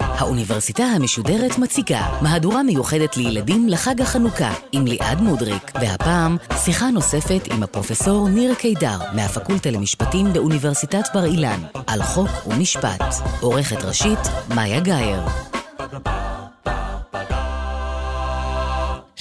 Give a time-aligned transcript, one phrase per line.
[0.00, 7.62] האוניברסיטה המשודרת מציגה מהדורה מיוחדת לילדים לחג החנוכה עם ליעד מודריק, והפעם שיחה נוספת עם
[7.62, 13.02] הפרופסור ניר קידר מהפקולטה למשפטים באוניברסיטת בר אילן על חוק ומשפט.
[13.40, 14.18] עורכת ראשית,
[14.54, 15.53] מאיה גאייר.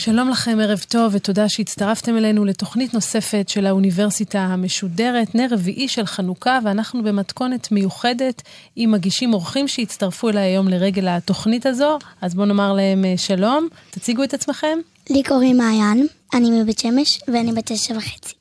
[0.05, 6.05] שלום לכם, ערב טוב, ותודה שהצטרפתם אלינו לתוכנית נוספת של האוניברסיטה המשודרת, נר רביעי של
[6.05, 8.41] חנוכה, ואנחנו במתכונת מיוחדת
[8.75, 11.99] עם מגישים אורחים שהצטרפו אליי היום לרגל התוכנית הזו.
[12.21, 14.79] אז בואו נאמר להם אה, שלום, תציגו את עצמכם.
[15.09, 18.33] לי קוראים מעיין, אני מבית שמש ואני בת תשע וחצי.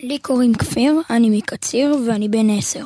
[0.00, 2.84] לי קוראים כפיר, אני מקציר ואני בן עשר.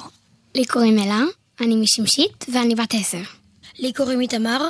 [0.54, 1.20] לי קוראים אלה,
[1.60, 3.37] אני משמשית ואני בת עשר.
[3.78, 4.68] לי קוראים איתמר,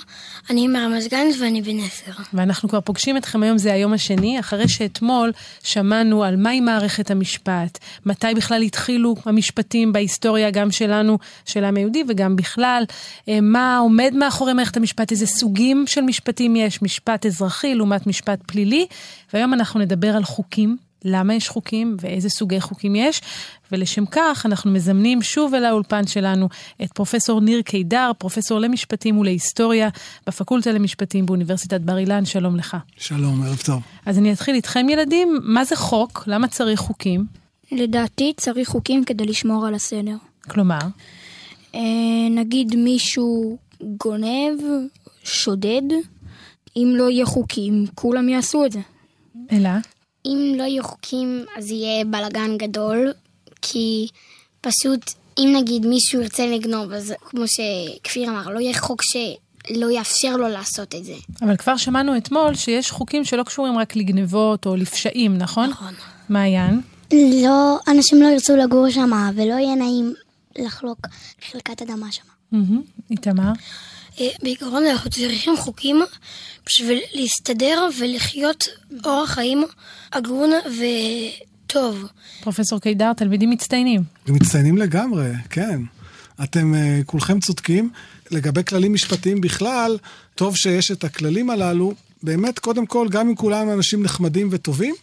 [0.50, 2.12] אני מרמת גן ואני בן עשר.
[2.32, 7.78] ואנחנו כבר פוגשים אתכם היום, זה היום השני, אחרי שאתמול שמענו על מהי מערכת המשפט,
[8.06, 12.84] מתי בכלל התחילו המשפטים בהיסטוריה, גם שלנו, של העם היהודי וגם בכלל,
[13.28, 18.38] אה, מה עומד מאחורי מערכת המשפט, איזה סוגים של משפטים יש, משפט אזרחי לעומת משפט
[18.46, 18.86] פלילי,
[19.32, 20.87] והיום אנחנו נדבר על חוקים.
[21.04, 23.20] למה יש חוקים ואיזה סוגי חוקים יש,
[23.72, 26.48] ולשם כך אנחנו מזמנים שוב אל האולפן שלנו
[26.82, 29.88] את פרופסור ניר קידר, פרופסור למשפטים ולהיסטוריה
[30.26, 32.76] בפקולטה למשפטים באוניברסיטת בר אילן, שלום לך.
[32.96, 33.82] שלום, ערב טוב.
[34.06, 36.24] אז אני אתחיל איתכם ילדים, מה זה חוק?
[36.26, 37.26] למה צריך חוקים?
[37.72, 40.16] לדעתי צריך חוקים כדי לשמור על הסדר.
[40.48, 40.78] כלומר?
[41.74, 41.80] אה,
[42.30, 44.60] נגיד מישהו גונב,
[45.24, 45.82] שודד,
[46.76, 48.80] אם לא יהיה חוקים, כולם יעשו את זה.
[49.52, 49.70] אלא?
[50.26, 53.12] אם לא יהיו חוקים, אז יהיה בלאגן גדול,
[53.62, 54.08] כי
[54.60, 60.36] פשוט, אם נגיד מישהו ירצה לגנוב, אז כמו שכפיר אמר, לא יהיה חוק שלא יאפשר
[60.36, 61.14] לו לעשות את זה.
[61.42, 65.70] אבל כבר שמענו אתמול שיש חוקים שלא קשורים רק לגנבות או לפשעים, נכון?
[65.70, 65.94] נכון.
[66.28, 66.80] מעיין?
[67.44, 70.14] לא, אנשים לא ירצו לגור שם, ולא יהיה נעים
[70.58, 70.98] לחלוק
[71.50, 72.22] חלקת אדמה שם.
[73.10, 73.42] איתמר?
[73.42, 73.52] אה,
[74.42, 76.02] בעיקרון אנחנו צריכים חוקים
[76.66, 78.68] בשביל להסתדר ולחיות
[79.04, 79.64] אורח חיים
[80.12, 80.50] הגון
[81.66, 82.06] וטוב.
[82.40, 84.02] פרופסור קידר, תלמידים מצטיינים.
[84.28, 85.80] מצטיינים לגמרי, כן.
[86.42, 87.90] אתם uh, כולכם צודקים.
[88.30, 89.98] לגבי כללים משפטיים בכלל,
[90.34, 91.94] טוב שיש את הכללים הללו.
[92.22, 94.94] באמת, קודם כל, גם אם כולם אנשים נחמדים וטובים,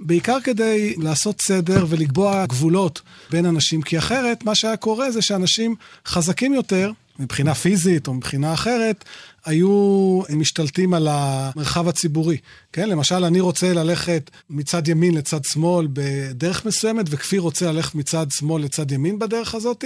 [0.00, 3.00] בעיקר כדי לעשות סדר ולקבוע גבולות
[3.30, 5.74] בין אנשים, כי אחרת מה שהיה קורה זה שאנשים
[6.06, 9.04] חזקים יותר, מבחינה פיזית או מבחינה אחרת,
[9.44, 12.36] היו משתלטים על המרחב הציבורי.
[12.72, 18.26] כן, למשל, אני רוצה ללכת מצד ימין לצד שמאל בדרך מסוימת, וכפיר רוצה ללכת מצד
[18.30, 19.84] שמאל לצד ימין בדרך הזאת.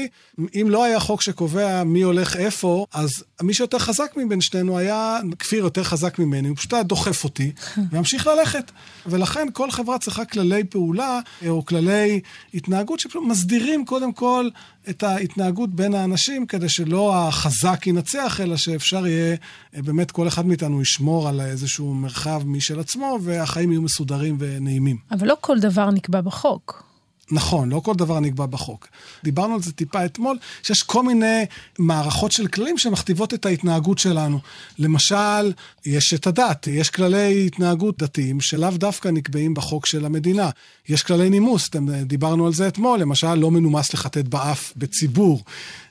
[0.55, 5.19] אם לא היה חוק שקובע מי הולך איפה, אז מי שיותר חזק מבין שנינו היה,
[5.39, 7.53] כפיר יותר חזק ממני, הוא פשוט היה דוחף אותי,
[7.91, 8.71] וימשיך ללכת.
[9.07, 12.21] ולכן כל חברה צריכה כללי פעולה, או כללי
[12.55, 14.49] התנהגות, שפשוט מסדירים קודם כל
[14.91, 19.37] את ההתנהגות בין האנשים, כדי שלא החזק ינצח, אלא שאפשר יהיה,
[19.73, 24.97] באמת כל אחד מאיתנו ישמור על איזשהו מרחב משל עצמו, והחיים יהיו מסודרים ונעימים.
[25.11, 26.94] אבל לא כל דבר נקבע בחוק.
[27.31, 28.89] נכון, לא כל דבר נקבע בחוק.
[29.25, 31.45] דיברנו על זה טיפה אתמול, שיש כל מיני
[31.79, 34.39] מערכות של כללים שמכתיבות את ההתנהגות שלנו.
[34.79, 35.53] למשל,
[35.87, 40.51] יש את הדת, יש כללי התנהגות דתיים שלאו דווקא נקבעים בחוק של המדינה.
[40.89, 41.71] יש כללי נימוס,
[42.03, 45.43] דיברנו על זה אתמול, למשל, לא מנומס לחטט באף בציבור.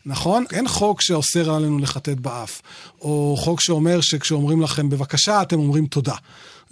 [0.05, 0.45] נכון?
[0.51, 2.61] אין חוק שאוסר עלינו לחטט באף,
[3.01, 6.15] או חוק שאומר שכשאומרים לכם בבקשה, אתם אומרים תודה.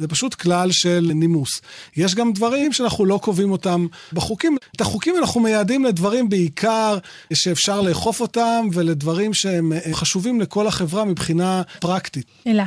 [0.01, 1.61] זה פשוט כלל של נימוס.
[1.97, 4.57] יש גם דברים שאנחנו לא קובעים אותם בחוקים.
[4.75, 6.97] את החוקים אנחנו מייעדים לדברים בעיקר
[7.33, 12.25] שאפשר לאכוף אותם, ולדברים שהם אה, חשובים לכל החברה מבחינה פרקטית.
[12.47, 12.65] אלה.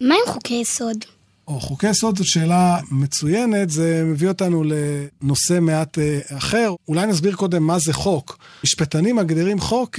[0.00, 1.04] מה עם חוקי יסוד?
[1.48, 6.74] או חוקי יסוד זו שאלה מצוינת, זה מביא אותנו לנושא מעט אה, אחר.
[6.88, 8.38] אולי נסביר קודם מה זה חוק.
[8.64, 9.98] משפטנים מגדירים חוק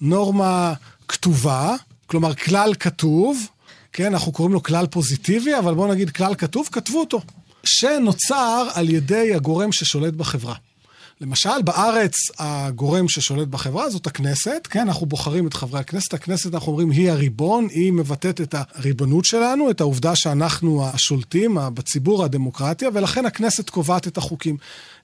[0.00, 0.74] כנורמה
[1.08, 3.48] כתובה, כלומר כלל כתוב,
[3.92, 7.20] כן, אנחנו קוראים לו כלל פוזיטיבי, אבל בואו נגיד כלל כתוב, כתבו אותו.
[7.64, 10.54] שנוצר על ידי הגורם ששולט בחברה.
[11.20, 16.72] למשל, בארץ הגורם ששולט בחברה זאת הכנסת, כן, אנחנו בוחרים את חברי הכנסת, הכנסת, אנחנו
[16.72, 23.26] אומרים, היא הריבון, היא מבטאת את הריבונות שלנו, את העובדה שאנחנו השולטים בציבור הדמוקרטיה, ולכן
[23.26, 24.56] הכנסת קובעת את החוקים.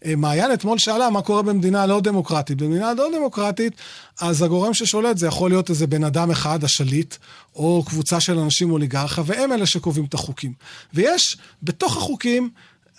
[0.04, 2.62] אה, מעיין אתמול שאלה מה קורה במדינה לא דמוקרטית.
[2.62, 3.72] במדינה לא דמוקרטית,
[4.20, 7.14] אז הגורם ששולט זה יכול להיות איזה בן אדם אחד, השליט,
[7.54, 10.52] או קבוצה של אנשים אוליגרכה, והם אלה שקובעים את החוקים.
[10.94, 12.50] ויש בתוך החוקים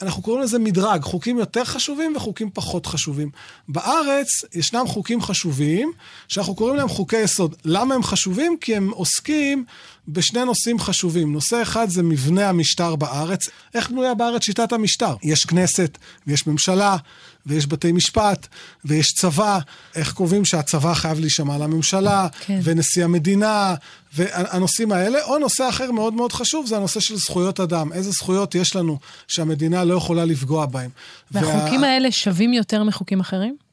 [0.02, 3.30] אנחנו קוראים לזה מדרג, חוקים יותר חשובים וחוקים פחות חשובים.
[3.68, 5.92] בארץ ישנם חוקים חשובים,
[6.28, 7.56] שאנחנו קוראים להם חוקי יסוד.
[7.66, 8.58] למה הם חשובים?
[8.62, 9.66] כי הם עוסקים
[10.08, 11.34] בשני נושאים חשובים.
[11.34, 13.50] נושא אחד זה מבנה המשטר בארץ.
[13.74, 15.16] איך בנויה בארץ שיטת המשטר?
[15.24, 15.98] יש כנסת,
[16.28, 16.98] ויש ממשלה,
[17.46, 18.48] ויש בתי משפט,
[18.86, 19.60] ויש צבא.
[19.96, 22.60] איך קובעים שהצבא חייב להישמע לממשלה, כן.
[22.64, 23.76] ונשיא המדינה,
[24.14, 25.24] והנושאים האלה.
[25.24, 27.94] או נושא אחר מאוד מאוד חשוב, זה הנושא של זכויות אדם.
[27.94, 30.90] איזה זכויות יש לנו שהמדינה לא יכולה לפגוע בהן.
[31.32, 31.88] והחוקים וה...
[31.88, 33.65] האלה שווים יותר מחוקים אחרים?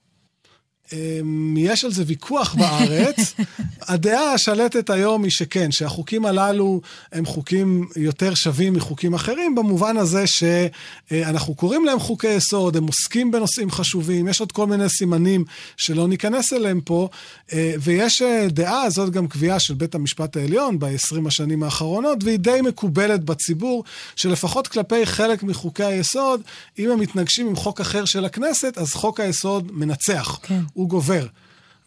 [0.92, 3.34] אמ, יש על זה ויכוח בארץ.
[3.88, 6.80] הדעה השלטת היום היא שכן, שהחוקים הללו
[7.12, 13.30] הם חוקים יותר שווים מחוקים אחרים, במובן הזה שאנחנו קוראים להם חוקי יסוד, הם עוסקים
[13.30, 15.44] בנושאים חשובים, יש עוד כל מיני סימנים
[15.76, 17.08] שלא ניכנס אליהם פה,
[17.52, 22.38] אה, ויש אה, דעה, זאת גם קביעה של בית המשפט העליון ב-20 השנים האחרונות, והיא
[22.38, 23.84] די מקובלת בציבור,
[24.16, 26.40] שלפחות כלפי חלק מחוקי היסוד,
[26.78, 30.38] אם הם מתנגשים עם חוק אחר של הכנסת, אז חוק היסוד מנצח.
[30.42, 30.60] כן.
[30.82, 31.26] הוא גובר.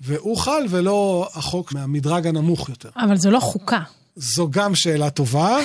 [0.01, 2.89] והוא חל ולא החוק מהמדרג הנמוך יותר.
[2.97, 3.79] אבל זו לא חוקה.
[4.15, 5.57] זו גם שאלה טובה.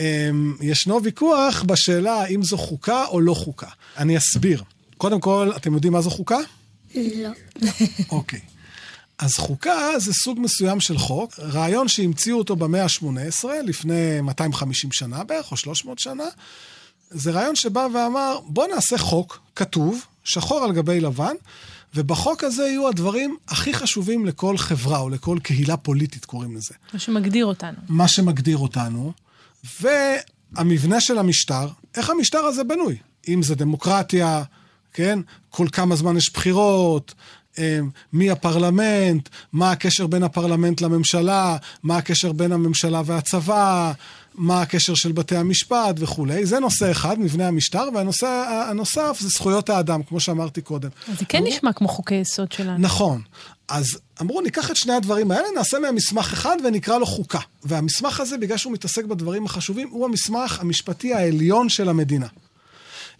[0.00, 3.66] אמ, ישנו ויכוח בשאלה האם זו חוקה או לא חוקה.
[3.96, 4.62] אני אסביר.
[4.96, 6.38] קודם כל, אתם יודעים מה זו חוקה?
[6.94, 7.30] לא.
[8.10, 8.40] אוקיי.
[9.18, 15.24] אז חוקה זה סוג מסוים של חוק, רעיון שהמציאו אותו במאה ה-18, לפני 250 שנה
[15.24, 16.24] בערך, או 300 שנה.
[17.10, 21.34] זה רעיון שבא ואמר, בוא נעשה חוק כתוב, שחור על גבי לבן,
[21.94, 26.74] ובחוק הזה יהיו הדברים הכי חשובים לכל חברה או לכל קהילה פוליטית, קוראים לזה.
[26.92, 27.78] מה שמגדיר אותנו.
[27.88, 29.12] מה שמגדיר אותנו.
[29.80, 32.96] והמבנה של המשטר, איך המשטר הזה בנוי?
[33.28, 34.42] אם זה דמוקרטיה,
[34.92, 35.18] כן?
[35.50, 37.14] כל כמה זמן יש בחירות,
[37.58, 43.92] אמ, מי הפרלמנט, מה הקשר בין הפרלמנט לממשלה, מה הקשר בין הממשלה והצבא,
[44.34, 46.46] מה הקשר של בתי המשפט וכולי.
[46.46, 48.26] זה נושא אחד, מבנה המשטר, והנושא
[48.70, 50.88] הנוסף זה זכויות האדם, כמו שאמרתי קודם.
[51.08, 51.50] אז זה כן אמרו...
[51.50, 52.78] נשמע כמו חוקי יסוד שלנו.
[52.78, 53.20] נכון.
[53.68, 57.38] אז אמרו, ניקח את שני הדברים האלה, נעשה מהם מסמך אחד ונקרא לו חוקה.
[57.64, 62.26] והמסמך הזה, בגלל שהוא מתעסק בדברים החשובים, הוא המסמך המשפטי העליון של המדינה.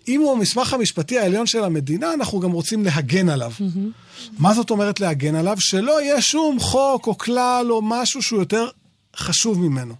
[0.09, 3.53] אם הוא המסמך המשפטי העליון של המדינה, אנחנו גם רוצים להגן עליו.
[3.59, 4.33] Mm-hmm.
[4.39, 5.57] מה זאת אומרת להגן עליו?
[5.61, 8.69] שלא יהיה שום חוק או כלל או משהו שהוא יותר
[9.17, 9.95] חשוב ממנו.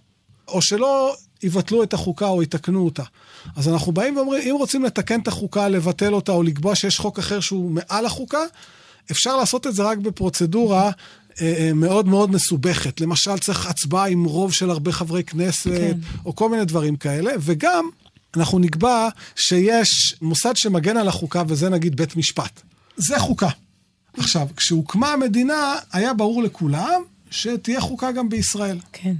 [0.47, 3.03] או שלא יבטלו את החוקה או יתקנו אותה.
[3.55, 7.19] אז אנחנו באים ואומרים, אם רוצים לתקן את החוקה, לבטל אותה או לקבוע שיש חוק
[7.19, 8.41] אחר שהוא מעל החוקה,
[9.11, 10.91] אפשר לעשות את זה רק בפרוצדורה
[11.41, 13.01] אה, אה, מאוד מאוד מסובכת.
[13.01, 15.97] למשל, צריך הצבעה עם רוב של הרבה חברי כנסת, כן.
[16.25, 17.89] או כל מיני דברים כאלה, וגם
[18.37, 22.61] אנחנו נקבע שיש מוסד שמגן על החוקה, וזה נגיד בית משפט.
[22.97, 23.49] זה חוקה.
[24.17, 27.01] עכשיו, כשהוקמה המדינה, היה ברור לכולם
[27.31, 28.79] שתהיה חוקה גם בישראל.
[28.93, 29.13] כן.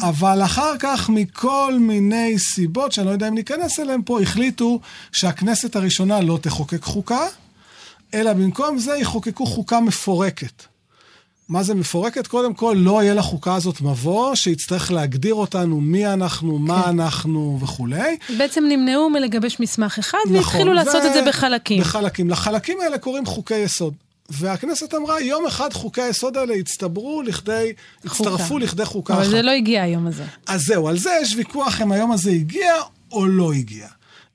[0.00, 4.80] אבל אחר כך, מכל מיני סיבות, שאני לא יודע אם ניכנס אליהן פה, החליטו
[5.12, 7.26] שהכנסת הראשונה לא תחוקק חוקה,
[8.14, 10.62] אלא במקום זה יחוקקו חוקה מפורקת.
[11.48, 12.26] מה זה מפורקת?
[12.26, 16.88] קודם כל, לא יהיה לחוקה הזאת מבוא, שיצטרך להגדיר אותנו מי אנחנו, מה כן.
[16.88, 18.16] אנחנו וכולי.
[18.38, 20.74] בעצם נמנעו מלגבש מסמך אחד, נכון, והתחילו ו...
[20.74, 21.80] לעשות את זה בחלקים.
[21.80, 22.30] בחלקים.
[22.30, 23.94] לחלקים האלה קוראים חוקי יסוד.
[24.30, 27.72] והכנסת אמרה, יום אחד חוקי היסוד האלה יצטברו לכדי,
[28.06, 28.30] חוקה.
[28.30, 29.28] הצטרפו לכדי חוקה אבל אחת.
[29.28, 30.24] אבל זה לא הגיע היום הזה.
[30.46, 32.72] אז זהו, על זה יש ויכוח אם היום הזה הגיע
[33.12, 33.88] או לא הגיע.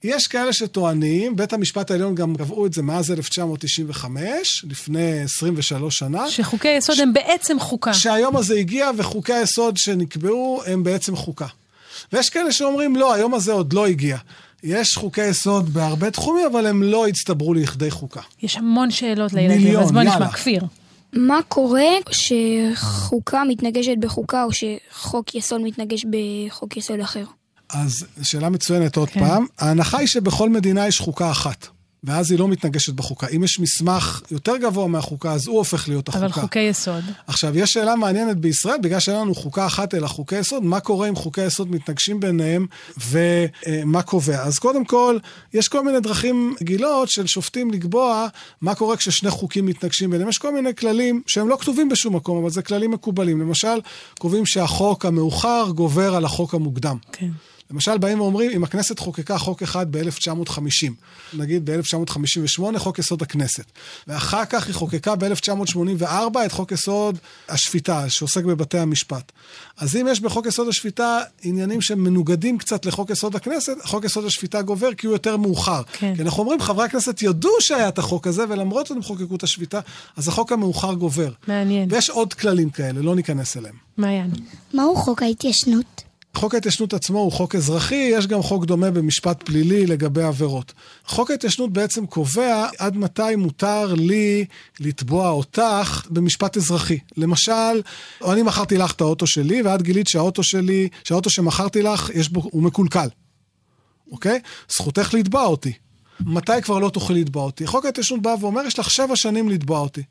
[0.04, 6.30] יש כאלה שטוענים, בית המשפט העליון גם קבעו את זה מאז 1995, לפני 23 שנה.
[6.30, 7.00] שחוקי היסוד ש...
[7.00, 7.94] הם בעצם חוקה.
[7.94, 11.48] שהיום הזה הגיע וחוקי היסוד שנקבעו הם בעצם חוקה.
[12.14, 14.18] ויש כאלה שאומרים, לא, היום הזה עוד לא הגיע.
[14.63, 18.22] יש חוקי יסוד בהרבה תחומים, אבל הם לא הצטברו לכדי חוקה.
[18.44, 20.63] יש המון שאלות לילדים, מיליון, אז בוא נשמע, כפיר.
[21.13, 27.24] מה קורה שחוקה מתנגשת בחוקה, או שחוק יסוד מתנגש בחוק יסוד אחר?
[27.70, 29.20] אז שאלה מצוינת עוד כן.
[29.20, 29.46] פעם.
[29.60, 31.68] ההנחה היא שבכל מדינה יש חוקה אחת.
[32.03, 33.27] ואז היא לא מתנגשת בחוקה.
[33.36, 36.25] אם יש מסמך יותר גבוה מהחוקה, אז הוא הופך להיות החוקה.
[36.25, 37.03] אבל חוקי יסוד.
[37.27, 41.10] עכשיו, יש שאלה מעניינת בישראל, בגלל שאין לנו חוקה אחת אלא חוקי יסוד, מה קורה
[41.10, 42.65] אם חוקי יסוד מתנגשים ביניהם
[43.10, 44.43] ומה קובע?
[44.43, 45.17] אז קודם כל,
[45.53, 48.27] יש כל מיני דרכים גילות של שופטים לקבוע
[48.62, 50.29] מה קורה כששני חוקים מתנגשים ביניהם.
[50.29, 53.41] יש כל מיני כללים שהם לא כתובים בשום מקום, אבל זה כללים מקובלים.
[53.41, 53.79] למשל,
[54.20, 56.98] קובעים שהחוק המאוחר גובר על החוק המוקדם.
[57.12, 57.29] כן.
[57.72, 60.92] למשל, באים ואומרים, אם הכנסת חוקקה חוק אחד ב-1950,
[61.34, 63.63] נגיד ב-1958, חוק יסוד הכנסת,
[64.08, 66.06] ואחר כך היא חוקקה ב-1984
[66.46, 67.18] את חוק יסוד
[67.50, 69.32] השפיטה, שעוסק בבתי המשפט.
[69.78, 74.62] אז אם יש בחוק יסוד השפיטה עניינים שמנוגדים קצת לחוק יסוד הכנסת, חוק יסוד השפיטה
[74.62, 75.82] גובר כי הוא יותר מאוחר.
[75.94, 76.16] כן.
[76.16, 79.80] כי אנחנו אומרים, חברי הכנסת ידעו שהיה את החוק הזה, ולמרות שהם חוקקו את השפיטה,
[80.18, 81.32] אז החוק המאוחר גובר.
[81.48, 81.90] מעניין.
[81.92, 83.75] ויש עוד כללים כאלה, לא ניכנס אליהם.
[83.98, 84.32] מעיין.
[84.74, 86.00] מהו חוק ההתיישנות?
[86.34, 90.74] חוק ההתיישנות עצמו הוא חוק אזרחי, יש גם חוק דומה במשפט פלילי לגבי עבירות.
[91.06, 94.46] חוק ההתיישנות בעצם קובע עד מתי מותר לי
[94.80, 97.00] לתבוע אותך במשפט אזרחי.
[97.18, 97.82] למשל,
[98.26, 102.42] אני מכרתי לך את האוטו שלי, ואת גילית שהאוטו שלי, שהאוטו שמכרתי לך, יש בו,
[102.52, 103.08] הוא מקולקל.
[104.12, 104.40] אוקיי?
[104.70, 105.74] זכותך לתבוע אותי.
[106.20, 107.68] מתי כבר לא תוכלי לתבוע אותי?
[107.68, 110.04] חוק ההתיישנות בא ואומר, יש לך שבע שנים לתבוע אותי.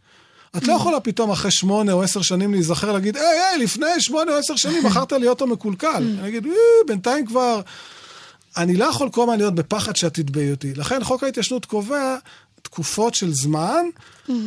[0.57, 4.33] את לא יכולה פתאום אחרי שמונה או עשר שנים להיזכר להגיד, היי, היי, לפני שמונה
[4.33, 6.05] או עשר שנים מכרת לי אוטו מקולקל.
[6.19, 6.47] אני אגיד,
[6.87, 7.61] בינתיים כבר...
[8.57, 10.75] אני לא יכול כל הזמן להיות בפחד שאת תתבעי אותי.
[10.75, 12.17] לכן חוק ההתיישנות קובע
[12.63, 13.85] תקופות של זמן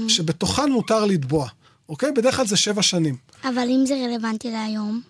[0.08, 1.48] שבתוכן מותר לתבוע.
[1.90, 2.12] אוקיי?
[2.12, 3.16] בדרך כלל זה שבע שנים.
[3.44, 5.02] אבל אם זה רלוונטי להיום?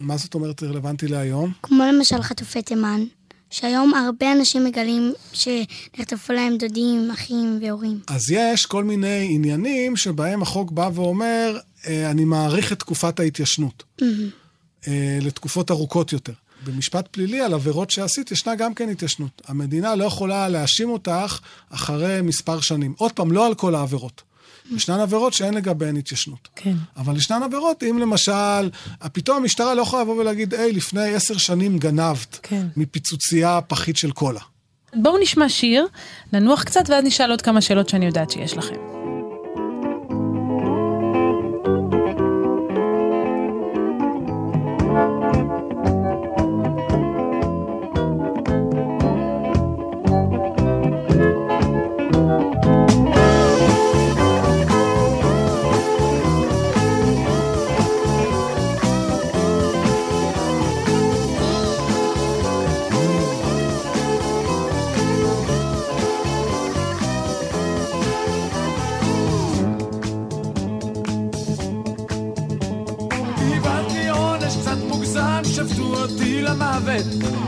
[0.00, 1.52] מה זאת אומרת רלוונטי להיום?
[1.62, 3.04] כמו למשל חטופי תימן.
[3.50, 8.00] שהיום הרבה אנשים מגלים שנחטפו להם דודים, אחים והורים.
[8.06, 13.82] אז יש כל מיני עניינים שבהם החוק בא ואומר, אה, אני מעריך את תקופת ההתיישנות.
[14.00, 14.86] Mm-hmm.
[15.20, 16.32] לתקופות ארוכות יותר.
[16.64, 19.42] במשפט פלילי על עבירות שעשית, ישנה גם כן התיישנות.
[19.46, 21.40] המדינה לא יכולה להאשים אותך
[21.70, 22.94] אחרי מספר שנים.
[22.98, 24.22] עוד פעם, לא על כל העבירות.
[24.70, 26.48] ישנן עבירות שאין לגביהן התיישנות.
[26.56, 26.74] כן.
[26.96, 28.70] אבל ישנן עבירות, אם למשל,
[29.12, 32.66] פתאום המשטרה לא יכולה לבוא ולהגיד, היי, לפני עשר שנים גנבת כן.
[32.76, 34.40] מפיצוצייה פחית של קולה.
[34.94, 35.86] בואו נשמע שיר,
[36.32, 38.99] ננוח קצת ואז נשאל עוד כמה שאלות שאני יודעת שיש לכם.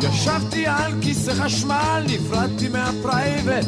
[0.03, 3.67] ישבתי על כיסא חשמל, נפרדתי מהפרייבט.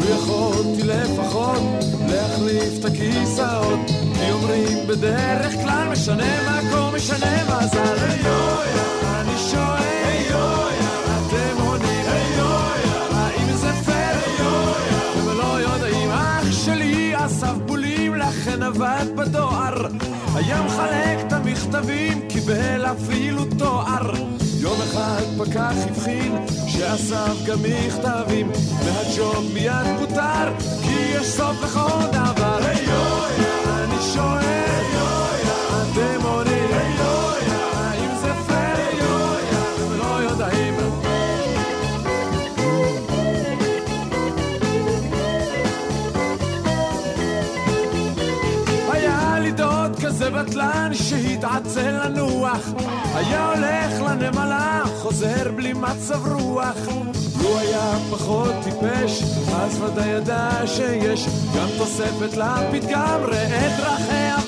[0.00, 1.62] ויכולתי לפחות
[2.08, 3.78] להחליף את הכיסאות.
[4.14, 7.96] כי אומרים בדרך כלל משנה מקום, משנה מזל.
[9.04, 12.04] אני שואל, אתם עונים,
[13.12, 14.48] האם זה פייר?
[15.16, 19.86] הם לא יודעים, אח שלי אסף בולים, לכן עבד בדואר.
[20.34, 24.43] היה מחלק את המכתבים, קיבל אפילו תואר.
[24.64, 26.32] יום אחד פקח הבחין
[26.66, 28.50] שאסף גם מכתבים
[28.84, 30.52] והג'וב מיד פוטר
[30.82, 32.58] כי יש סוף לכל דבר.
[32.62, 32.86] היי.
[33.66, 34.53] אני שואל
[50.54, 52.68] בטלן שהתעצל לנוח
[53.14, 56.76] היה הולך לנמלה, חוזר בלי מצב רוח.
[57.42, 59.22] לו היה פחות טיפש,
[59.54, 64.43] אז ודאי ידע שיש גם תוספת לפתגם, ראה דרכי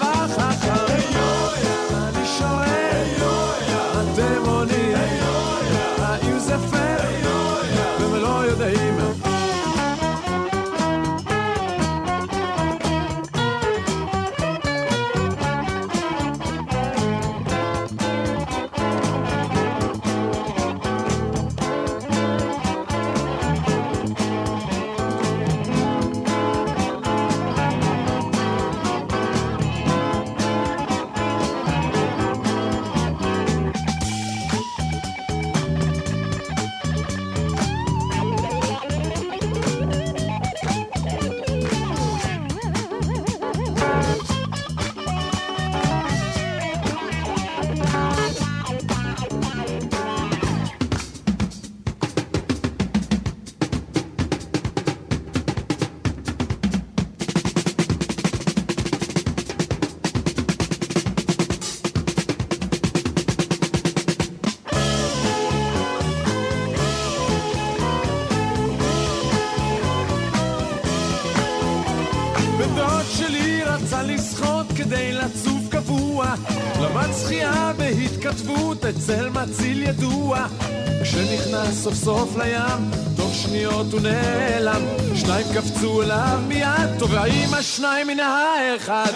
[81.86, 82.90] סוף סוף לים.
[83.16, 84.82] תוך שניות הוא נעלם
[85.14, 86.98] שניים קפצו אליו מיד.
[86.98, 89.12] תובעים השניים מן האחד?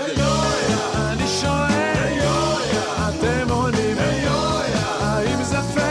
[0.95, 2.19] אני שואל
[3.09, 3.97] אתם עונים
[5.01, 5.91] האם זה פייר?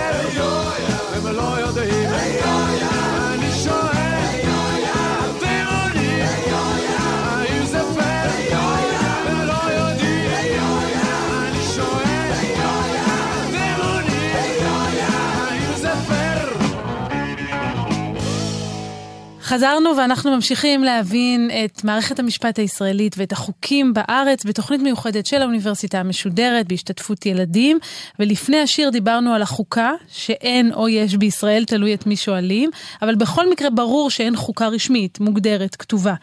[19.49, 25.99] חזרנו ואנחנו ממשיכים להבין את מערכת המשפט הישראלית ואת החוקים בארץ בתוכנית מיוחדת של האוניברסיטה
[25.99, 27.79] המשודרת בהשתתפות ילדים.
[28.19, 32.69] ולפני השיר דיברנו על החוקה, שאין או יש בישראל, תלוי את מי שואלים,
[33.01, 36.13] אבל בכל מקרה ברור שאין חוקה רשמית, מוגדרת, כתובה.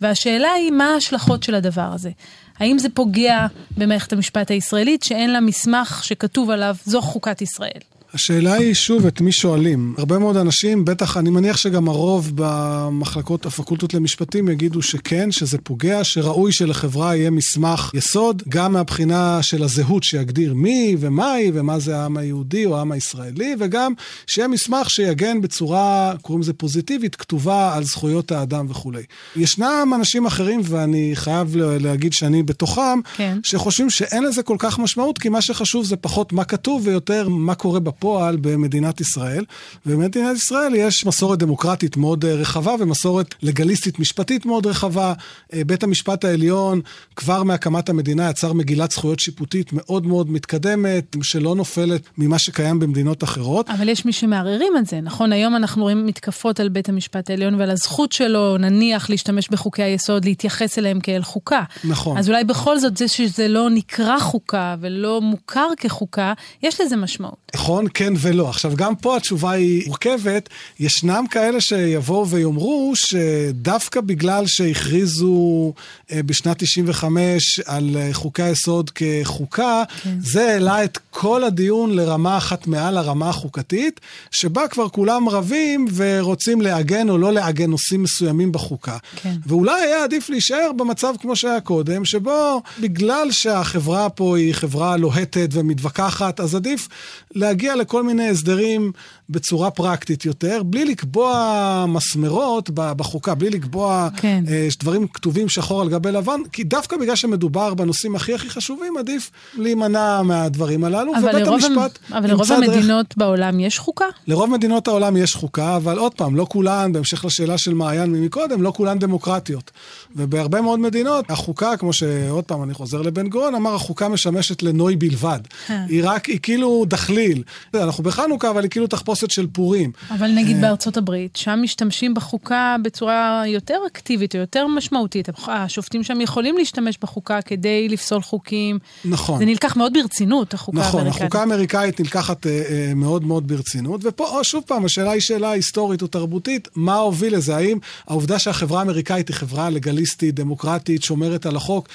[0.00, 2.10] והשאלה היא מה ההשלכות של הדבר הזה.
[2.58, 7.93] האם זה פוגע במערכת המשפט הישראלית שאין לה מסמך שכתוב עליו זו חוקת ישראל?
[8.14, 9.94] השאלה היא שוב את מי שואלים.
[9.98, 16.04] הרבה מאוד אנשים, בטח, אני מניח שגם הרוב במחלקות, הפקולטות למשפטים יגידו שכן, שזה פוגע,
[16.04, 22.16] שראוי שלחברה יהיה מסמך יסוד, גם מהבחינה של הזהות שיגדיר מי ומהי ומה זה העם
[22.16, 23.92] היהודי או העם הישראלי, וגם
[24.26, 29.02] שיהיה מסמך שיגן בצורה, קוראים לזה פוזיטיבית, כתובה על זכויות האדם וכולי.
[29.36, 33.38] ישנם אנשים אחרים, ואני חייב להגיד שאני בתוכם, כן.
[33.42, 37.54] שחושבים שאין לזה כל כך משמעות, כי מה שחשוב זה פחות מה כתוב ויותר מה
[37.54, 38.03] קורה בפועל.
[38.04, 39.44] בפועל במדינת ישראל.
[39.86, 45.12] ובמדינת ישראל יש מסורת דמוקרטית מאוד אה, רחבה ומסורת לגליסטית משפטית מאוד רחבה.
[45.54, 46.80] אה, בית המשפט העליון
[47.16, 53.24] כבר מהקמת המדינה יצר מגילת זכויות שיפוטית מאוד מאוד מתקדמת, שלא נופלת ממה שקיים במדינות
[53.24, 53.70] אחרות.
[53.70, 55.32] אבל יש מי שמערערים את זה, נכון?
[55.32, 60.24] היום אנחנו רואים מתקפות על בית המשפט העליון ועל הזכות שלו, נניח, להשתמש בחוקי היסוד,
[60.24, 61.62] להתייחס אליהם כאל חוקה.
[61.84, 62.18] נכון.
[62.18, 66.32] אז אולי בכל זאת, זה שזה לא נקרא חוקה ולא מוכר כחוקה,
[66.62, 67.52] יש לזה משמעות.
[67.54, 68.48] נכון, כן ולא.
[68.48, 70.48] עכשיו, גם פה התשובה היא מורכבת.
[70.80, 75.72] ישנם כאלה שיבואו ויאמרו שדווקא בגלל שהכריזו
[76.12, 80.16] בשנת 95 על אה, חוקי היסוד כחוקה, כן.
[80.20, 86.60] זה העלה את כל הדיון לרמה אחת מעל הרמה החוקתית, שבה כבר כולם רבים ורוצים
[86.60, 88.96] לעגן או לא לעגן נושאים מסוימים בחוקה.
[89.16, 89.34] כן.
[89.46, 95.48] ואולי היה עדיף להישאר במצב כמו שהיה קודם, שבו בגלל שהחברה פה היא חברה לוהטת
[95.52, 96.88] ומתווכחת, אז עדיף
[97.34, 98.92] להגיע לכל מיני הסדרים
[99.28, 104.44] בצורה פרקטית יותר, בלי לקבוע מסמרות בחוקה, בלי לקבוע כן.
[104.48, 108.96] אה, דברים כתובים שחור על גבי לבן, כי דווקא בגלל שמדובר בנושאים הכי הכי חשובים,
[108.96, 111.98] עדיף להימנע מהדברים הללו, ובית המשפט...
[112.12, 113.16] אבל לרוב המדינות דרך...
[113.16, 114.04] בעולם יש חוקה?
[114.26, 118.62] לרוב מדינות העולם יש חוקה, אבל עוד פעם, לא כולן, בהמשך לשאלה של מעיין מקודם,
[118.62, 119.70] לא כולן דמוקרטיות.
[120.16, 124.96] ובהרבה מאוד מדינות, החוקה, כמו שעוד פעם, אני חוזר לבן גורן, אמר, החוקה משמשת לנוי
[124.96, 125.38] בלבד.
[125.70, 125.84] אה.
[125.88, 127.42] היא רק, היא כאילו דחליל.
[127.74, 129.92] אנחנו בחנוכה, אבל היא כאילו תחפושת של פורים.
[130.10, 135.28] אבל נגיד אה, בארצות הברית, שם משתמשים בחוקה בצורה יותר אקטיבית או יותר משמעותית.
[135.46, 138.78] השופטים שם יכולים להשתמש בחוקה כדי לפסול חוקים.
[139.04, 139.38] נכון.
[139.38, 141.16] זה נלקח מאוד ברצינות, החוקה נכון, האמריקאית.
[141.16, 144.00] נכון, החוקה האמריקאית נלקחת אה, אה, מאוד מאוד ברצינות.
[144.04, 147.56] ופה, או, שוב פעם, השאלה היא שאלה היסטורית או תרבותית, מה הוביל לזה?
[147.56, 149.70] האם העובדה שהחברה האמריקאית היא חברה
[150.04, 151.88] לגליסטית, דמוקרטית, שומרת על החוק,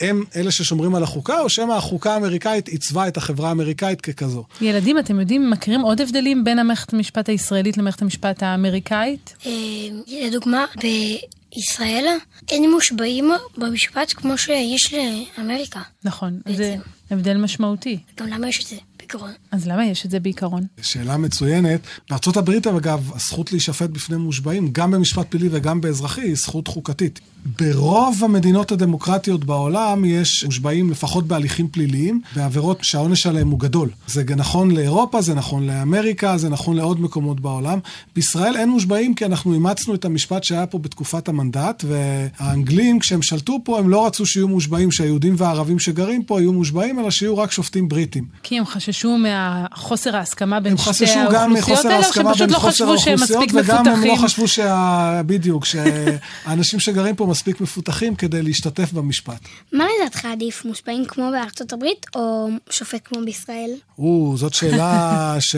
[0.00, 4.44] הם אלה ששומרים על החוקה, או שמא החוקה האמריקאית עיצבה את החברה האמריקאית ככזו?
[4.60, 9.36] ילדים, אתם יודעים, מכירים עוד הבדלים בין המערכת המשפט הישראלית למערכת המשפט האמריקאית?
[9.46, 9.52] אה,
[10.26, 12.06] לדוגמה, בישראל
[12.50, 14.94] אין מושבעים במשפט כמו שיש
[15.38, 15.80] לאמריקה.
[16.04, 16.76] נכון, זה
[17.10, 17.98] הבדל משמעותי.
[18.16, 18.76] גם למה יש את זה?
[18.98, 19.32] בעיקרון.
[19.56, 20.62] אז למה יש את זה בעיקרון?
[20.82, 21.80] שאלה מצוינת.
[22.10, 27.20] בארה"ב, אגב, הזכות להישפט בפני מושבעים, גם במשפט פלילי וגם באזרחי, היא זכות חוקתית.
[27.60, 33.90] ברוב המדינות הדמוקרטיות בעולם יש מושבעים לפחות בהליכים פליליים, בעבירות שהעונש עליהם הוא גדול.
[34.06, 37.78] זה נכון לאירופה, זה נכון לאמריקה, זה נכון לעוד מקומות בעולם.
[38.14, 43.60] בישראל אין מושבעים כי אנחנו אימצנו את המשפט שהיה פה בתקופת המנדט, והאנגלים, כשהם שלטו
[43.64, 47.52] פה, הם לא רצו שיהיו מושבעים, שהיהודים והערבים שגרים פה יהיו מושבעים, אלא שיהיו רק
[47.52, 48.24] שופטים בריטים.
[48.42, 49.18] כי הם חששו
[49.72, 53.80] מחוסר ההסכמה בין שתי האוכלוסיות האלה, או שהם פשוט לא חשבו שהם מספיק מפותחים?
[53.80, 55.22] וגם הם לא חשבו שה...
[55.26, 59.40] בדיוק, שהאנשים שגרים פה מספיק מפותחים כדי להשתתף במשפט.
[59.72, 63.70] מה לדעתך עדיף, מושפעים כמו בארצות הברית או שופט כמו בישראל?
[63.98, 65.56] או, זאת שאלה ש...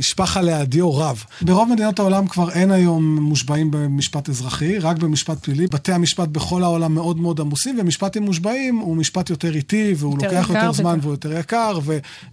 [0.00, 1.24] נשפך עליה דיו רב.
[1.42, 5.66] ברוב מדינות העולם כבר אין היום מושבעים במשפט אזרחי, רק במשפט פלילי.
[5.66, 10.14] בתי המשפט בכל העולם מאוד מאוד עמוסים, ומשפט עם מושבעים הוא משפט יותר איטי, והוא
[10.14, 11.04] יותר לוקח יותר זמן בטח.
[11.04, 11.78] והוא יותר יקר,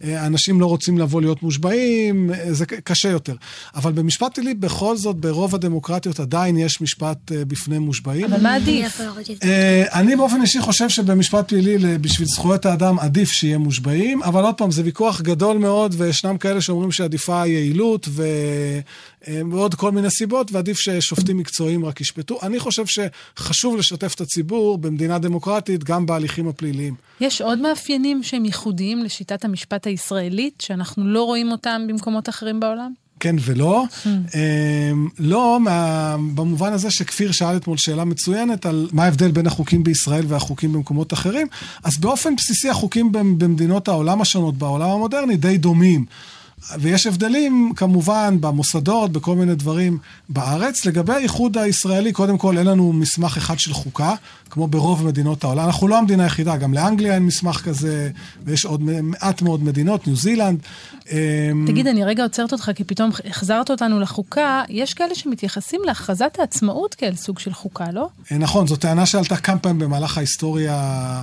[0.01, 3.35] ואנשים לא רוצים לבוא להיות מושבעים, זה קשה יותר.
[3.75, 8.33] אבל במשפט פלילי, בכל זאת, ברוב הדמוקרטיות עדיין יש משפט אה, בפני מושבעים.
[8.33, 9.01] אבל מה עדיף?
[9.43, 14.55] אה, אני באופן אישי חושב שבמשפט פלילי, בשביל זכויות האדם, עדיף שיהיה מושבעים, אבל עוד
[14.55, 18.07] פעם, זה ויכוח גדול מאוד, וישנם כאלה שאומרים שעדיפה יעילות
[19.51, 22.39] ועוד כל מיני סיבות, ועדיף ששופטים מקצועיים רק ישפטו.
[22.43, 26.95] אני חושב שחשוב לשתף את הציבור במדינה דמוקרטית, גם בהליכים הפליליים.
[27.21, 32.91] יש עוד מאפיינים שהם ייחודיים לשיטת המשפט הישראלית, שאנחנו לא רואים אותם במקומות אחרים בעולם?
[33.19, 33.83] כן ולא.
[34.03, 34.07] Mm.
[35.19, 40.25] לא, מה, במובן הזה שכפיר שאל אתמול שאלה מצוינת על מה ההבדל בין החוקים בישראל
[40.27, 41.47] והחוקים במקומות אחרים,
[41.83, 46.05] אז באופן בסיסי החוקים במדינות העולם השונות, בעולם המודרני, די דומים.
[46.79, 49.97] ויש הבדלים כמובן במוסדות, בכל מיני דברים
[50.29, 50.85] בארץ.
[50.85, 54.15] לגבי האיחוד הישראלי, קודם כל אין לנו מסמך אחד של חוקה,
[54.49, 55.65] כמו ברוב מדינות העולם.
[55.65, 58.09] אנחנו לא המדינה היחידה, גם לאנגליה אין מסמך כזה,
[58.45, 60.59] ויש עוד מעט מאוד מדינות, ניו זילנד.
[61.11, 64.63] אמ, תגיד, אני רגע עוצרת אותך, כי פתאום החזרת אותנו לחוקה.
[64.69, 68.07] יש כאלה שמתייחסים להכרזת העצמאות כאל סוג של חוקה, לא?
[68.31, 70.77] אה, נכון, זו טענה שעלתה כמה פעמים במהלך ההיסטוריה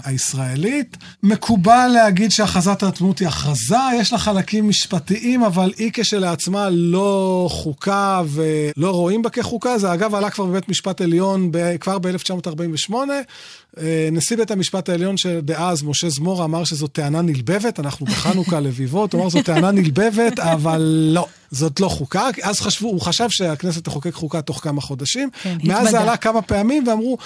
[0.04, 0.96] הישראלית.
[1.22, 8.22] מקובל להגיד שהכרזת העצמאות היא הכרזה, יש לה חלקים משפטיים, אבל היא כשלעצמה לא חוקה
[8.28, 9.78] ולא רואים בה כחוקה.
[9.78, 12.94] זה אגב עלה כבר בבית משפט עליון כבר ב-1948.
[13.78, 18.60] אה, נשיא בית המשפט העליון של דאז, משה זמורה, אמר שזו טענה נלבבת, אנחנו בחנוכה
[18.66, 22.28] לביבות, הוא אמר זו טענה נלבבת, אבל לא, זאת לא חוקה.
[22.42, 25.30] אז חשבו, הוא חשב שהכנסת תחוקק חוקה תוך כמה חודשים.
[25.42, 27.18] כן, מאז זה עלה כמה פעמים ואמרו,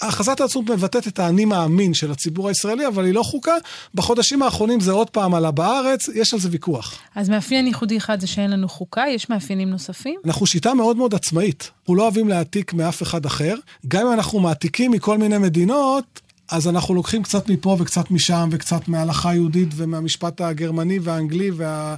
[0.00, 3.54] הכרזת העצמאות מבטאת את האני מאמין של הציבור הישראלי, אבל היא לא חוקה.
[3.94, 6.98] בחודשים האחרונים זה עוד פעם עלה בארץ, יש על זה ויכוח.
[7.14, 10.20] אז מאפיין ייחודי אחד זה שאין לנו חוקה, יש מאפיינים נוספים?
[10.24, 11.70] אנחנו שיטה מאוד מאוד עצמאית.
[11.80, 13.54] אנחנו לא אוהבים להעתיק מאף אחד אחר.
[13.88, 18.88] גם אם אנחנו מעתיקים מכל מיני מדינות, אז אנחנו לוקחים קצת מפה וקצת משם, וקצת
[18.88, 21.94] מההלכה היהודית ומהמשפט הגרמני והאנגלי וה...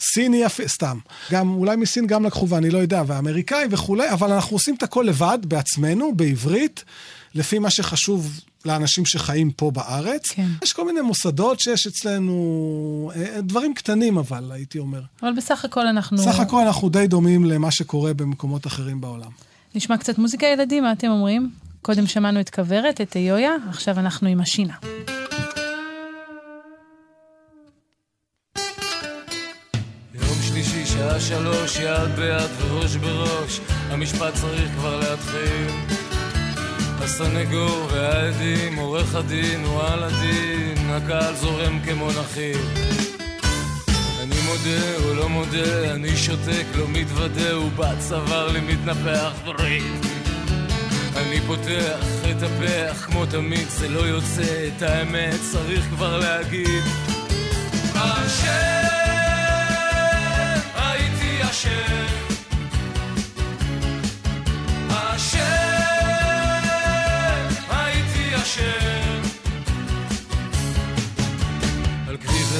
[0.00, 0.98] סיני יפה, סתם.
[1.30, 5.04] גם, אולי מסין גם לקחו ואני לא יודע, והאמריקאי וכולי, אבל אנחנו עושים את הכל
[5.08, 6.84] לבד, בעצמנו, בעברית.
[7.34, 10.30] לפי מה שחשוב לאנשים שחיים פה בארץ.
[10.30, 10.46] כן.
[10.62, 15.02] יש כל מיני מוסדות שיש אצלנו, אה, דברים קטנים אבל, הייתי אומר.
[15.22, 16.16] אבל בסך הכל אנחנו...
[16.16, 19.30] בסך הכל אנחנו די דומים למה שקורה במקומות אחרים בעולם.
[19.74, 21.50] נשמע קצת מוזיקה ילדים, מה אתם אומרים?
[21.82, 24.74] קודם שמענו את כוורת, את איויה, עכשיו אנחנו עם השינה.
[30.94, 35.93] שעה שלוש, יד ביד וראש בראש, המשפט צריך כבר להתחיל.
[37.00, 42.58] הסנגור והעדים, עורך הדין הוא על הדין, הקהל זורם כמו נחיל.
[44.22, 50.00] אני מודה או לא מודה, אני שותק, לא מתוודה, הוא בצוואר לי מתנפח דברים.
[51.16, 56.84] אני פותח את הפח, כמו תמיד זה לא יוצא, את האמת צריך כבר להגיד.
[57.94, 58.84] אשם,
[60.74, 62.33] הייתי אשם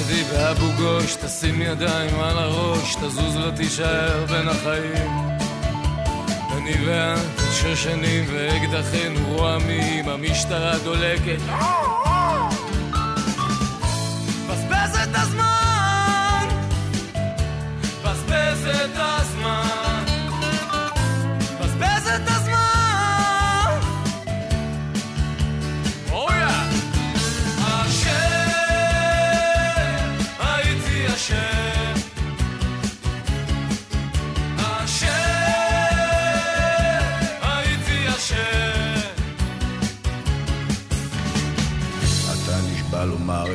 [0.07, 5.13] תביא באבו גוש, תשים ידיים על הראש, תזוז ותישאר בין החיים.
[6.53, 11.39] אני ואת, שושנים ואקדחים רועמים, המשטרה דולקת.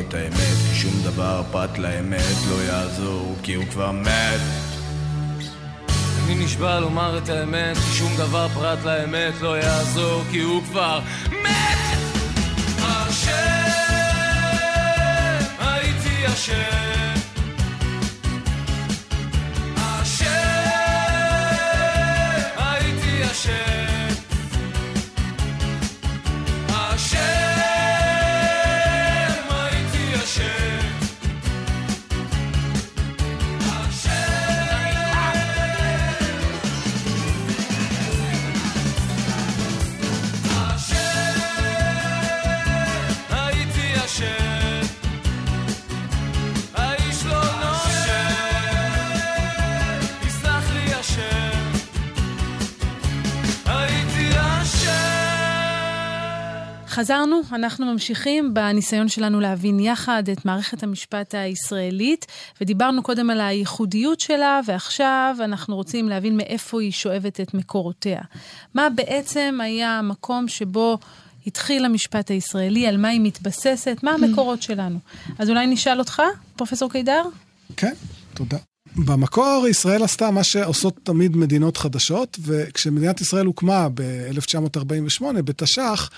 [0.10, 4.42] את האמת, כי שום דבר פרט לאמת לא יעזור, כי הוא כבר מת.
[6.26, 11.00] אני נשבע לומר את האמת, כי שום דבר פרט לאמת לא יעזור, כי הוא כבר
[11.44, 11.80] מת!
[12.82, 13.32] אשם,
[15.60, 17.09] הייתי אשם
[57.00, 62.26] חזרנו, אנחנו ממשיכים בניסיון שלנו להבין יחד את מערכת המשפט הישראלית,
[62.62, 68.22] ודיברנו קודם על הייחודיות שלה, ועכשיו אנחנו רוצים להבין מאיפה היא שואבת את מקורותיה.
[68.74, 70.98] מה בעצם היה המקום שבו
[71.48, 75.00] התחיל המשפט הישראלי, על מה היא מתבססת, מה המקורות שלנו.
[75.40, 76.22] אז אולי נשאל אותך,
[76.56, 77.24] פרופסור קידר?
[77.78, 77.94] כן,
[78.34, 78.58] תודה.
[78.96, 86.10] במקור ישראל עשתה מה שעושות תמיד מדינות חדשות, וכשמדינת ישראל הוקמה ב-1948, בתש"ח,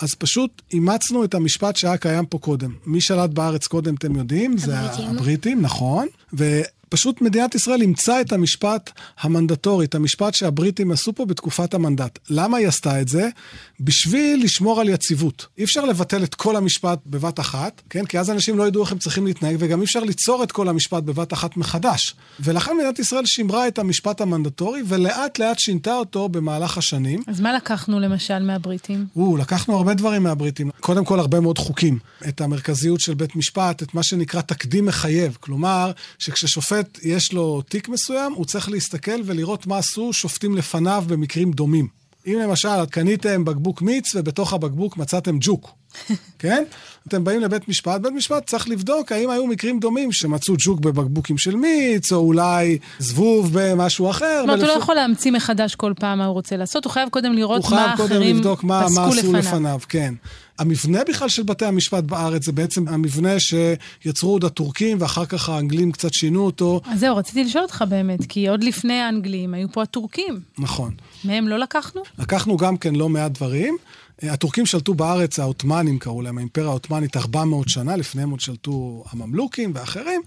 [0.00, 2.74] אז פשוט אימצנו את המשפט שהיה קיים פה קודם.
[2.86, 6.06] מי שלט בארץ קודם, אתם יודעים, זה הבריטים, נכון.
[6.88, 12.18] פשוט מדינת ישראל אימצה את המשפט המנדטורי, את המשפט שהבריטים עשו פה בתקופת המנדט.
[12.30, 13.28] למה היא עשתה את זה?
[13.80, 15.46] בשביל לשמור על יציבות.
[15.58, 18.06] אי אפשר לבטל את כל המשפט בבת אחת, כן?
[18.06, 20.68] כי אז אנשים לא ידעו איך הם צריכים להתנהג, וגם אי אפשר ליצור את כל
[20.68, 22.14] המשפט בבת אחת מחדש.
[22.40, 27.22] ולכן מדינת ישראל שימרה את המשפט המנדטורי, ולאט לאט שינתה אותו במהלך השנים.
[27.26, 29.06] אז מה לקחנו למשל מהבריטים?
[29.16, 30.70] או, לקחנו הרבה דברים מהבריטים.
[30.80, 31.98] קודם כל, הרבה מאוד חוקים.
[32.28, 35.36] את המרכזיות של בית משפט, את מה שנקרא תקדים מחייב.
[35.40, 41.52] כלומר, שכששופט יש לו תיק מסוים, הוא צריך להסתכל ולראות מה עשו שופטים לפניו במקרים
[41.52, 41.88] דומים.
[42.26, 45.70] אם למשל קניתם בקבוק מיץ ובתוך הבקבוק מצאתם ג'וק,
[46.38, 46.64] כן?
[47.08, 51.38] אתם באים לבית משפט, בית משפט צריך לבדוק האם היו מקרים דומים שמצאו ג'וק בבקבוקים
[51.38, 54.36] של מיץ, או אולי זבוב במשהו אחר.
[54.40, 57.08] זאת אומרת, הוא לא יכול להמציא מחדש כל פעם מה הוא רוצה לעשות, הוא חייב
[57.08, 58.18] קודם לראות מה אחרים פסקו לפניו.
[58.18, 60.14] הוא חייב קודם לבדוק מה עשו לפניו, כן.
[60.58, 65.92] המבנה בכלל של בתי המשפט בארץ זה בעצם המבנה שיצרו עוד הטורקים, ואחר כך האנגלים
[65.92, 66.80] קצת שינו אותו.
[66.84, 70.40] אז זהו, רציתי לשאול אותך באמת, כי עוד לפני האנגלים היו פה הטורקים.
[70.58, 70.94] נכון.
[71.24, 72.02] מהם לא לקחנו?
[72.18, 73.76] לקחנו גם כן לא מעט דברים.
[74.22, 80.22] הטורקים שלטו בארץ, העות'מאנים קראו להם, האימפריה העות'מאנית 400 שנה, לפניהם עוד שלטו הממלוכים ואחרים.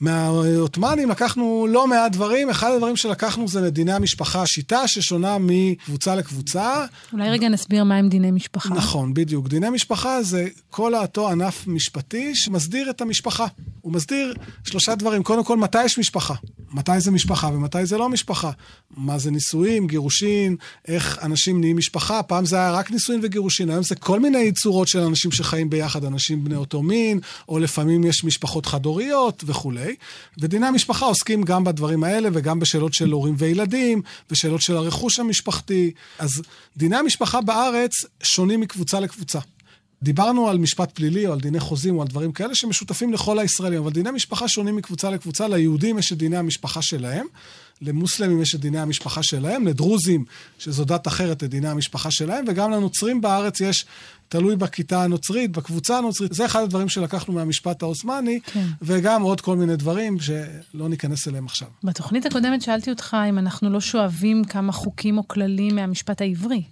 [0.00, 6.84] מהעות'מאנים לקחנו לא מעט דברים, אחד הדברים שלקחנו זה דיני המשפחה, שיטה ששונה מקבוצה לקבוצה.
[7.12, 8.74] אולי רגע נסביר מה הם דיני משפחה.
[8.74, 9.48] נכון, בדיוק.
[9.48, 13.46] דיני משפחה זה כל אותו ענף משפטי שמסדיר את המשפחה.
[13.80, 15.22] הוא מסדיר שלושה דברים.
[15.22, 16.34] קודם כל, מתי יש משפחה?
[16.72, 18.50] מתי זה משפחה ומתי זה לא משפחה?
[18.96, 20.56] מה זה נישואים, גירושין,
[20.88, 22.22] איך אנשים נהיים משפחה?
[22.22, 23.33] פעם זה היה רק נישואים וגירושין,
[23.68, 28.04] היום זה כל מיני צורות של אנשים שחיים ביחד, אנשים בני אותו מין, או לפעמים
[28.04, 29.94] יש משפחות חד-הוריות וכולי.
[30.38, 35.90] ודיני המשפחה עוסקים גם בדברים האלה וגם בשאלות של הורים וילדים, ושאלות של הרכוש המשפחתי.
[36.18, 36.42] אז
[36.76, 37.92] דיני המשפחה בארץ
[38.22, 39.38] שונים מקבוצה לקבוצה.
[40.02, 43.78] דיברנו על משפט פלילי או על דיני חוזים או על דברים כאלה שמשותפים לכל הישראלים,
[43.78, 45.48] אבל דיני משפחה שונים מקבוצה לקבוצה.
[45.48, 47.26] ליהודים יש את דיני המשפחה שלהם,
[47.82, 50.24] למוסלמים יש את דיני המשפחה שלהם, לדרוזים,
[50.58, 53.84] שזו דת אחרת, את דיני המשפחה שלהם, וגם לנוצרים בארץ יש,
[54.28, 56.32] תלוי בכיתה הנוצרית, בקבוצה הנוצרית.
[56.32, 58.66] זה אחד הדברים שלקחנו מהמשפט העות'מאני, כן.
[58.82, 61.68] וגם עוד כל מיני דברים שלא ניכנס אליהם עכשיו.
[61.84, 66.62] בתוכנית הקודמת שאלתי אותך אם אנחנו לא שואבים כמה חוקים או כללים מהמשפט העברי.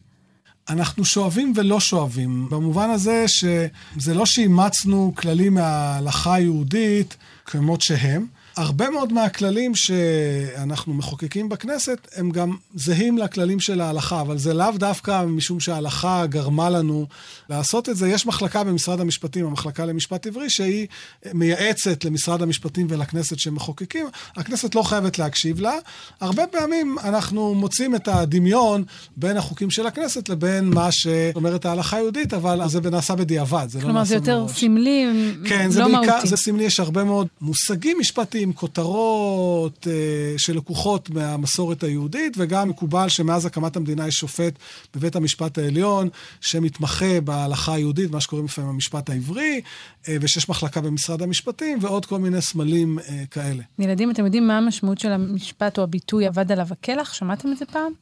[0.69, 8.91] אנחנו שואבים ולא שואבים, במובן הזה שזה לא שאימצנו כללים מההלכה היהודית כמות שהם, הרבה
[8.91, 15.25] מאוד מהכללים שאנחנו מחוקקים בכנסת הם גם זהים לכללים של ההלכה, אבל זה לאו דווקא
[15.25, 17.07] משום שההלכה גרמה לנו
[17.51, 18.09] לעשות את זה.
[18.09, 20.87] יש מחלקה במשרד המשפטים, המחלקה למשפט עברי, שהיא
[21.35, 24.07] מייעצת למשרד המשפטים ולכנסת שמחוקקים.
[24.37, 25.75] הכנסת לא חייבת להקשיב לה.
[26.21, 28.85] הרבה פעמים אנחנו מוצאים את הדמיון
[29.17, 33.85] בין החוקים של הכנסת לבין מה שאומרת ההלכה היהודית, אבל זה נעשה בדיעבד, זה לא
[33.85, 35.07] כלומר, זה יותר סמלי,
[35.49, 36.11] כן, לא מהותי.
[36.11, 38.42] כן, זה סמלי, יש הרבה מאוד מושגים משפטיים.
[38.43, 44.55] עם כותרות אה, שלקוחות מהמסורת היהודית, וגם מקובל שמאז הקמת המדינה יש שופט
[44.97, 46.09] בבית המשפט העליון
[46.41, 49.61] שמתמחה בהלכה היהודית, מה שקוראים לפעמים המשפט העברי,
[50.09, 53.63] אה, ושיש מחלקה במשרד המשפטים, ועוד כל מיני סמלים אה, כאלה.
[53.79, 57.13] ילדים, אתם יודעים מה המשמעות של המשפט או הביטוי אבד עליו הקלח?
[57.13, 57.93] שמעתם את זה פעם?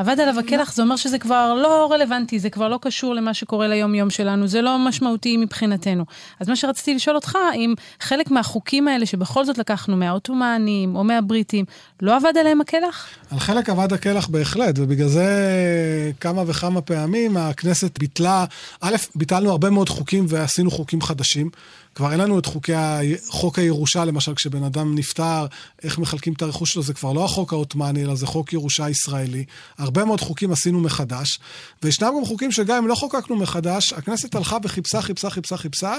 [0.00, 3.68] אבד עליו הקלח, זה אומר שזה כבר לא רלוונטי, זה כבר לא קשור למה שקורה
[3.68, 6.04] ליום-יום שלנו, זה לא משמעותי מבחינתנו.
[6.40, 11.64] אז מה שרציתי לשאול אותך, אם חלק מהחוקים האלה שבכל זאת לקחנו מהעות'מאנים או מהבריטים,
[12.02, 13.08] לא אבד עליהם הקלח?
[13.30, 18.44] על חלק אבד הקלח בהחלט, ובגלל זה כמה וכמה פעמים הכנסת ביטלה,
[18.80, 21.50] א', ביטלנו הרבה מאוד חוקים ועשינו חוקים חדשים.
[21.94, 23.00] כבר אין לנו את חוקי, ה...
[23.28, 25.46] חוק הירושה, למשל, כשבן אדם נפטר,
[25.82, 29.37] איך מחלקים את הרכוש שלו, זה כבר לא החוק העות'מאני, אלא זה חוק ירושה ישראלי.
[29.78, 31.38] הרבה מאוד חוקים עשינו מחדש,
[31.82, 35.94] וישנם גם חוקים שגם אם לא חוקקנו מחדש, הכנסת הלכה וחיפשה, חיפשה, חיפשה, חיפשה,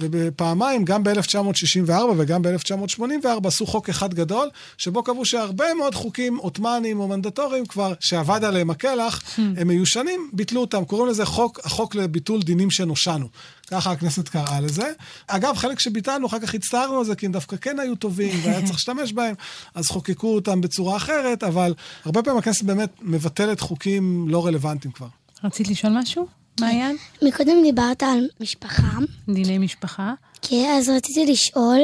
[0.00, 7.00] ובפעמיים, גם ב-1964 וגם ב-1984, עשו חוק אחד גדול, שבו קבעו שהרבה מאוד חוקים עות'מאנים
[7.00, 9.40] או מנדטוריים כבר, שאבד עליהם הקלח, hmm.
[9.56, 10.84] הם מיושנים, ביטלו אותם.
[10.84, 13.28] קוראים לזה חוק, החוק לביטול דינים שנושענו.
[13.66, 14.92] ככה הכנסת קראה לזה.
[15.26, 18.60] אגב, חלק שביטלנו, אחר כך הצטערנו על זה, כי הם דווקא כן היו טובים והיה
[18.60, 19.34] צריך להשתמש בהם,
[19.74, 25.06] אז חוקקו אותם בצורה אחרת, אבל הרבה פעמים הכנסת באמת מבטלת חוקים לא רלוונטיים כבר.
[25.44, 26.26] רצית לשאול משהו?
[26.60, 26.96] מעיין?
[27.22, 28.98] מקודם דיברת על משפחה.
[29.28, 30.14] דיני משפחה.
[30.42, 31.80] כן, אז רציתי לשאול,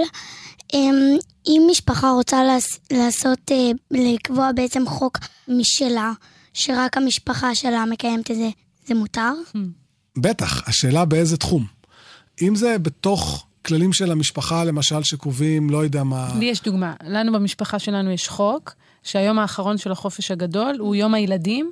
[0.74, 2.42] אמ, אם משפחה רוצה
[2.90, 6.12] לעשות, אה, לקבוע בעצם חוק משלה,
[6.54, 8.48] שרק המשפחה שלה מקיימת את זה,
[8.86, 9.32] זה מותר?
[10.20, 11.66] בטח, השאלה באיזה תחום.
[12.42, 16.28] אם זה בתוך כללים של המשפחה, למשל, שקובעים, לא יודע מה...
[16.38, 16.94] לי יש דוגמה.
[17.04, 21.70] לנו במשפחה שלנו יש חוק, שהיום האחרון של החופש הגדול הוא יום הילדים,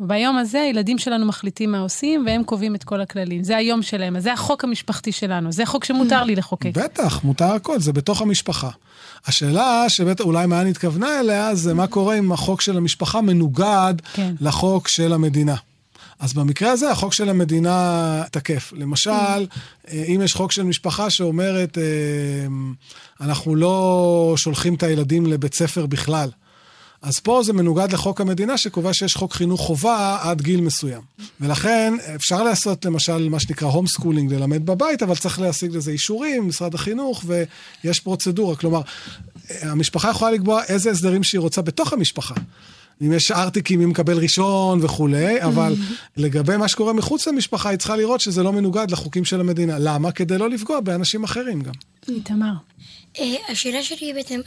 [0.00, 3.44] ביום הזה הילדים שלנו מחליטים מה עושים, והם קובעים את כל הכללים.
[3.44, 6.70] זה היום שלהם, אז זה החוק המשפחתי שלנו, זה חוק שמותר לי לחוקק.
[6.74, 8.70] בטח, מותר הכל, זה בתוך המשפחה.
[9.26, 14.34] השאלה שבטח אולי מעיין התכוונה אליה, זה מה קורה אם החוק של המשפחה מנוגד כן.
[14.40, 15.54] לחוק של המדינה.
[16.18, 18.72] אז במקרה הזה החוק של המדינה תקף.
[18.76, 21.84] למשל, אה, אם יש חוק של משפחה שאומרת, אה,
[23.20, 26.30] אנחנו לא שולחים את הילדים לבית ספר בכלל.
[27.02, 31.02] אז פה זה מנוגד לחוק המדינה שקובע שיש חוק חינוך חובה עד גיל מסוים.
[31.40, 36.48] ולכן אפשר לעשות למשל מה שנקרא home schooling, ללמד בבית, אבל צריך להשיג לזה אישורים,
[36.48, 38.56] משרד החינוך, ויש פרוצדורה.
[38.56, 38.80] כלומר,
[39.60, 42.34] המשפחה יכולה לקבוע איזה הסדרים שהיא רוצה בתוך המשפחה.
[43.02, 45.74] אם יש ארטיקים, מי מקבל ראשון וכולי, אבל
[46.16, 49.78] לגבי מה שקורה מחוץ למשפחה, היא צריכה לראות שזה לא מנוגד לחוקים של המדינה.
[49.78, 50.12] למה?
[50.12, 51.72] כדי לא לפגוע באנשים אחרים גם.
[52.08, 52.52] איתמר.
[53.18, 54.40] אה, השאלה שלי היא בעצם,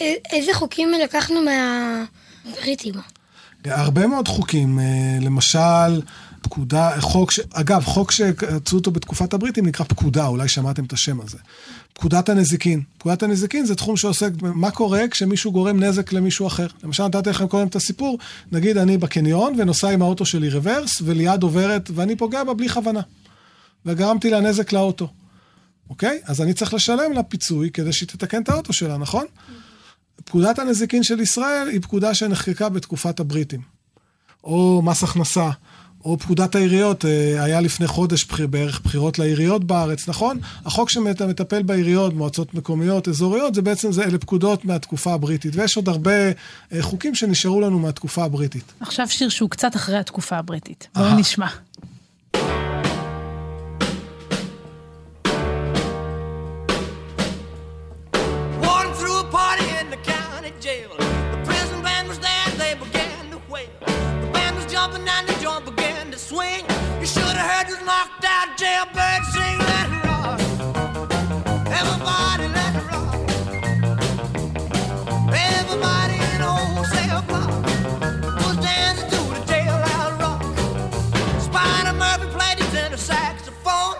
[0.00, 1.40] אה, איזה חוקים לקחנו
[2.44, 2.94] מהבריטים?
[3.64, 4.84] הרבה מאוד חוקים, אה,
[5.20, 6.00] למשל,
[6.42, 7.40] פקודה, חוק, ש...
[7.52, 11.38] אגב, חוק שעצו אותו בתקופת הבריטים נקרא פקודה, אולי שמעתם את השם הזה.
[11.92, 12.82] פקודת הנזיקין.
[12.98, 16.66] פקודת הנזיקין זה תחום שעוסק במה קורה כשמישהו גורם נזק למישהו אחר.
[16.82, 18.18] למשל, נתתי לכם קודם את הסיפור,
[18.52, 23.00] נגיד אני בקניון ונוסע עם האוטו שלי רוורס, וליד עוברת, ואני פוגע בה בלי כוונה.
[23.86, 25.08] וגרמתי לה נזק לאוטו.
[25.90, 26.20] אוקיי?
[26.24, 29.26] אז אני צריך לשלם לה פיצוי כדי שהיא תתקן את האוטו שלה, נכון?
[30.24, 33.60] פקודת הנזיקין של ישראל היא פקודה שנחקקה בתקופת הבריטים.
[34.44, 35.50] או מס הכנסה,
[36.04, 40.38] או פקודת העיריות, אה, היה לפני חודש בערך בחירות לעיריות בארץ, נכון?
[40.66, 45.56] החוק שמטפל בעיריות, מועצות מקומיות, אזוריות, זה בעצם, זה אלה פקודות מהתקופה הבריטית.
[45.56, 46.12] ויש עוד הרבה
[46.72, 48.72] אה, חוקים שנשארו לנו מהתקופה הבריטית.
[48.80, 50.88] עכשיו שיר שהוא קצת אחרי התקופה הבריטית.
[50.94, 51.46] בואו נשמע.
[68.62, 70.40] Jailbird sing, let it rock.
[71.80, 73.14] Everybody let it rock.
[75.34, 77.50] Everybody in old cell block
[78.44, 80.42] was dancing to the jailhouse rock.
[81.40, 83.96] Spider Murphy played his tenor saxophone.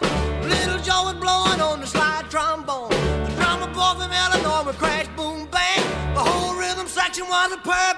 [0.48, 2.90] Little Joe was blowing on the slide trombone.
[2.90, 5.82] The drummer boy from Illinois would crash, boom, bang.
[6.14, 7.91] The whole rhythm section was a purple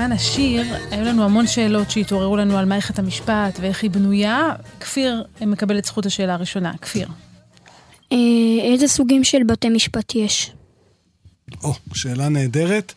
[0.00, 4.52] בזמן השיר היו לנו המון שאלות שהתעוררו לנו על מערכת המשפט ואיך היא בנויה.
[4.80, 6.72] כפיר מקבל את זכות השאלה הראשונה.
[6.82, 7.08] כפיר.
[8.12, 8.16] אה,
[8.62, 10.52] איזה סוגים של בתי משפט יש?
[11.62, 12.92] או, שאלה נהדרת.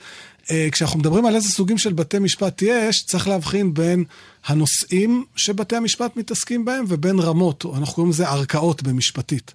[0.51, 4.03] אה, כשאנחנו מדברים על איזה סוגים של בתי משפט יש, צריך להבחין בין
[4.45, 9.53] הנושאים שבתי המשפט מתעסקים בהם ובין רמות, אנחנו קוראים לזה ערכאות במשפטית.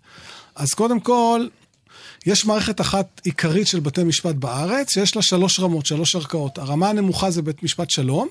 [0.54, 1.46] אז קודם כל,
[2.26, 6.58] יש מערכת אחת עיקרית של בתי משפט בארץ, שיש לה שלוש רמות, שלוש ערכאות.
[6.58, 8.28] הרמה הנמוכה זה בית משפט שלום,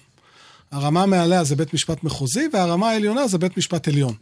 [0.72, 4.14] הרמה מעליה זה בית משפט מחוזי, והרמה העליונה זה בית משפט עליון.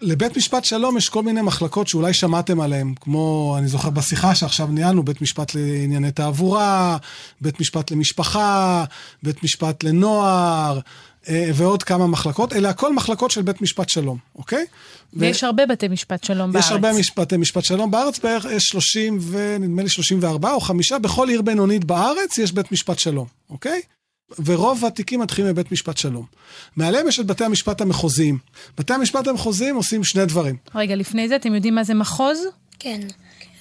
[0.00, 4.66] לבית משפט שלום יש כל מיני מחלקות שאולי שמעתם עליהן, כמו, אני זוכר בשיחה שעכשיו
[4.66, 6.96] ניהלנו, בית משפט לענייני תעבורה,
[7.40, 8.84] בית משפט למשפחה,
[9.22, 10.80] בית משפט לנוער,
[11.54, 12.52] ועוד כמה מחלקות.
[12.52, 14.64] אלה הכל מחלקות של בית משפט שלום, אוקיי?
[15.12, 16.64] ויש הרבה בתי משפט שלום בארץ.
[16.64, 21.28] יש הרבה בתי משפט שלום בארץ, בערך יש 30 ונדמה לי 34 או 5, בכל
[21.28, 23.80] עיר בינונית בארץ יש בית משפט שלום, אוקיי?
[24.44, 26.24] ורוב התיקים מתחילים בבית משפט שלום.
[26.76, 28.38] מעליהם יש את בתי המשפט המחוזיים.
[28.78, 30.56] בתי המשפט המחוזיים עושים שני דברים.
[30.74, 32.38] רגע, לפני זה, אתם יודעים מה זה מחוז?
[32.78, 33.00] כן.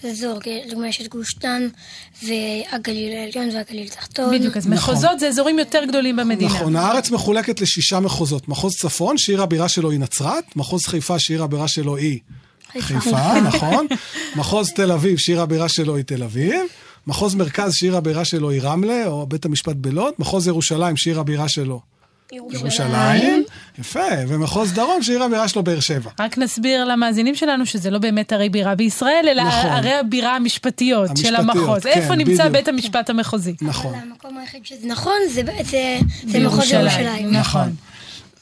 [0.03, 1.67] אזור, לדוגמה יש את גוש דן
[2.23, 4.37] והגליל העליון והגליל התחתון.
[4.37, 4.93] בדיוק, אז נכון.
[4.93, 6.51] מחוזות זה אזורים יותר גדולים במדינה.
[6.51, 8.47] נכון, הארץ מחולקת לשישה מחוזות.
[8.47, 12.19] מחוז צפון, שעיר הבירה שלו היא נצרת, מחוז חיפה, שעיר הבירה שלו היא
[12.79, 13.87] חיפה, נכון.
[14.35, 16.61] מחוז תל אביב, שעיר הבירה שלו היא תל אביב.
[17.07, 20.13] מחוז מרכז, שעיר הבירה שלו היא רמלה, או בית המשפט בלוד.
[20.19, 21.81] מחוז ירושלים, שעיר הבירה שלו
[22.32, 23.43] ירושלים.
[23.80, 26.11] יפה, ומחוז דרום, שעיר הבירה שלו באר שבע.
[26.19, 29.69] רק נסביר למאזינים שלנו שזה לא באמת ערי בירה בישראל, אלא נכון.
[29.69, 31.84] ערי הבירה המשפטיות של המשפטיות, המחוז.
[31.84, 32.51] כן, איפה נמצא בדיוק.
[32.51, 33.55] בית המשפט המחוזי?
[33.61, 33.93] נכון.
[33.93, 35.97] אבל המקום היחיד שזה נכון זה, זה,
[36.28, 37.32] זה מחוז ירושלים.
[37.32, 37.75] נכון.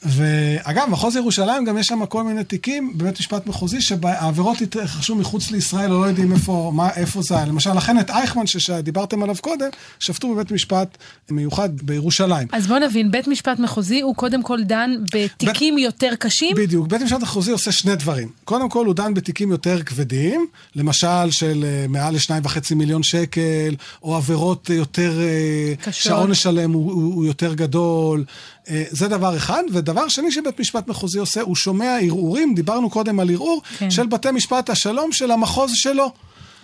[0.02, 5.50] ואגב, מחוז ירושלים, גם יש שם כל מיני תיקים בבית משפט מחוזי, שהעבירות התרחשו מחוץ
[5.50, 7.44] לישראל, או לא יודעים איפה, מה, איפה זה היה.
[7.44, 9.68] למשל, לכן את אייכמן, שדיברתם עליו קודם,
[9.98, 10.98] שפטו בבית משפט
[11.30, 12.48] מיוחד בירושלים.
[12.52, 16.56] אז בוא נבין, בית משפט מחוזי הוא קודם כל דן בתיקים יותר קשים.
[16.56, 18.28] בדיוק, בית המשפט המחוזי עושה שני דברים.
[18.44, 23.74] קודם כל, הוא דן בתיקים יותר כבדים, למשל של אה, מעל לשניים וחצי מיליון שקל,
[24.02, 25.20] או עבירות יותר...
[25.20, 25.94] אה, קשות.
[25.94, 28.24] שהעונש שלהם הוא, הוא, הוא יותר גדול.
[28.70, 29.62] אה, זה דבר אחד.
[29.72, 33.90] ודבר שני שבית משפט מחוזי עושה, הוא שומע ערעורים, דיברנו קודם על ערעור, כן.
[33.90, 36.12] של בתי משפט השלום של המחוז שלו.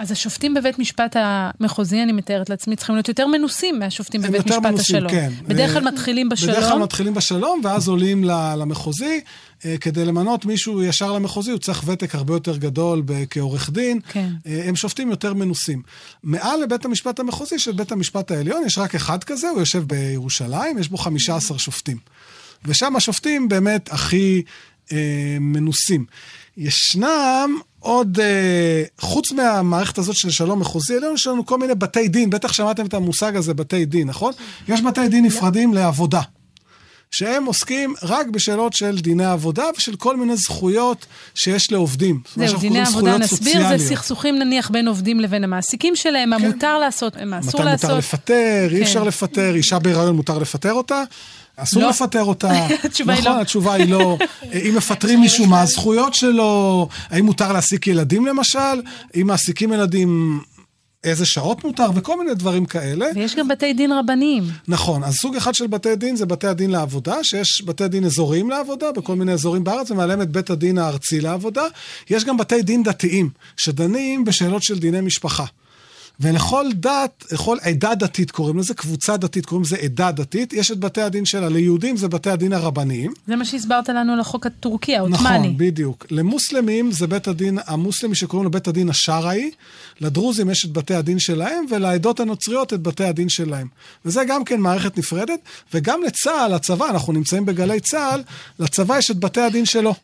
[0.02, 4.62] אז השופטים בבית משפט המחוזי, אני מתארת לעצמי, צריכים להיות יותר מנוסים מהשופטים בבית משפט
[4.62, 5.10] מנוסים, השלום.
[5.10, 5.32] כן.
[5.42, 6.54] בדרך כלל אה, מתחילים בשלום.
[6.54, 9.20] בדרך כלל מתחילים בשלום, ואז עולים למחוזי.
[9.64, 14.00] אה, כדי למנות מישהו ישר למחוזי, הוא צריך ותק הרבה יותר גדול כעורך דין.
[14.08, 14.28] כן.
[14.46, 15.82] אה, הם שופטים יותר מנוסים.
[16.22, 20.78] מעל לבית המשפט המחוזי של בית המשפט העליון, יש רק אחד כזה, הוא יושב בירושלים,
[20.78, 21.96] יש בו 15 שופטים.
[22.64, 24.42] ושם השופטים באמת הכי
[24.92, 24.96] אה,
[25.40, 26.04] מנוסים.
[26.56, 27.50] ישנם
[27.82, 32.30] עוד, אה, חוץ מהמערכת הזאת של שלום מחוזי עליון, יש לנו כל מיני בתי דין,
[32.30, 34.32] בטח שמעתם את המושג הזה, בתי דין, נכון?
[34.68, 36.20] יש בתי דין נפרדים לעבודה.
[37.10, 42.20] שהם עוסקים רק בשאלות של דיני עבודה ושל כל מיני זכויות שיש לעובדים.
[42.36, 43.80] זהו, דיני עבודה נסביר, זה סוציאליות.
[43.80, 46.46] סכסוכים נניח בין עובדים לבין המעסיקים שלהם, מה כן.
[46.46, 47.90] מותר לעשות, מה אסור מתי לעשות.
[47.90, 48.82] מותר לפטר, אי כן.
[48.82, 51.02] אפשר לפטר, אישה בהיריון מותר לפטר אותה?
[51.56, 51.88] אסור לא.
[51.88, 52.66] לפטר אותה.
[52.84, 53.40] התשובה היא נכון, לא.
[53.40, 54.18] התשובה היא לא.
[54.68, 56.88] אם מפטרים מישהו, מה הזכויות שלו?
[57.10, 58.58] האם מותר להעסיק ילדים למשל?
[59.16, 60.40] אם מעסיקים ילדים,
[61.04, 61.90] איזה שעות מותר?
[61.94, 63.06] וכל מיני דברים כאלה.
[63.14, 64.44] ויש גם בתי דין רבניים.
[64.68, 68.50] נכון, אז סוג אחד של בתי דין זה בתי הדין לעבודה, שיש בתי דין אזוריים
[68.50, 71.64] לעבודה בכל מיני אזורים בארץ, ומעליהם את בית הדין הארצי לעבודה.
[72.10, 75.44] יש גם בתי דין דתיים, שדנים בשאלות של דיני משפחה.
[76.20, 80.78] ולכל דת, לכל עדה דתית קוראים לזה, קבוצה דתית קוראים לזה עדה דתית, יש את
[80.78, 83.12] בתי הדין שלה, ליהודים זה בתי הדין הרבניים.
[83.26, 85.38] זה מה שהסברת לנו על החוק הטורקי, העות'מאני.
[85.38, 86.06] נכון, בדיוק.
[86.10, 89.50] למוסלמים זה בית הדין המוסלמי שקוראים לו בית הדין השרעי,
[90.00, 93.66] לדרוזים יש את בתי הדין שלהם, ולעדות הנוצריות את בתי הדין שלהם.
[94.04, 95.40] וזה גם כן מערכת נפרדת,
[95.74, 98.22] וגם לצה"ל, לצבא, אנחנו נמצאים בגלי צה"ל,
[98.58, 99.94] לצבא יש את בתי הדין שלו.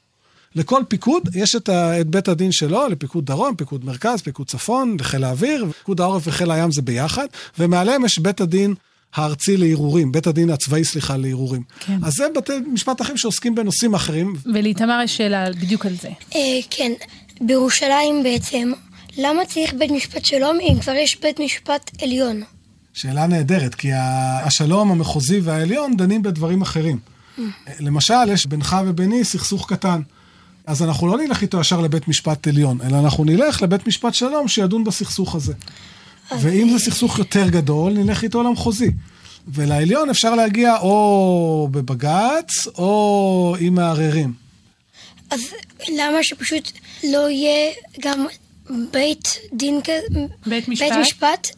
[0.55, 4.97] לכל פיקוד יש את, ה, את בית הדין שלו, לפיקוד דרום, פיקוד מרכז, פיקוד צפון,
[5.01, 7.27] לחיל האוויר, פיקוד העורף וחיל הים זה ביחד,
[7.59, 8.75] ומעליהם יש בית הדין
[9.15, 11.63] הארצי לערעורים, בית הדין הצבאי, סליחה, לערעורים.
[11.81, 11.99] כן.
[12.05, 16.09] אז זה בתי משפט אחרים שעוסקים בנושאים אחרים, ולאיתמר יש שאלה בדיוק על זה.
[16.35, 16.41] אה,
[16.71, 16.93] כן,
[17.41, 18.73] בירושלים בעצם,
[19.19, 22.43] למה צריך בית משפט שלום אם כבר יש בית משפט עליון?
[22.95, 23.89] שאלה נהדרת, כי
[24.45, 26.99] השלום המחוזי והעליון דנים בדברים אחרים.
[27.81, 30.01] למשל, יש בינך וביני סכסוך קטן.
[30.69, 34.49] אז אנחנו לא נלך איתו ישר לבית משפט עליון, אלא אנחנו נלך לבית משפט שלום
[34.49, 35.53] שידון בסכסוך הזה.
[36.39, 38.91] ואם זה סכסוך יותר גדול, נלך איתו למחוזי.
[39.49, 44.33] ולעליון אפשר להגיע או בבג"ץ, או עם מערערים.
[45.31, 45.41] אז
[45.89, 46.73] למה שפשוט
[47.05, 48.27] לא יהיה גם
[48.93, 50.89] בית דין כזה, בית משפט?
[50.89, 51.49] בית משפט,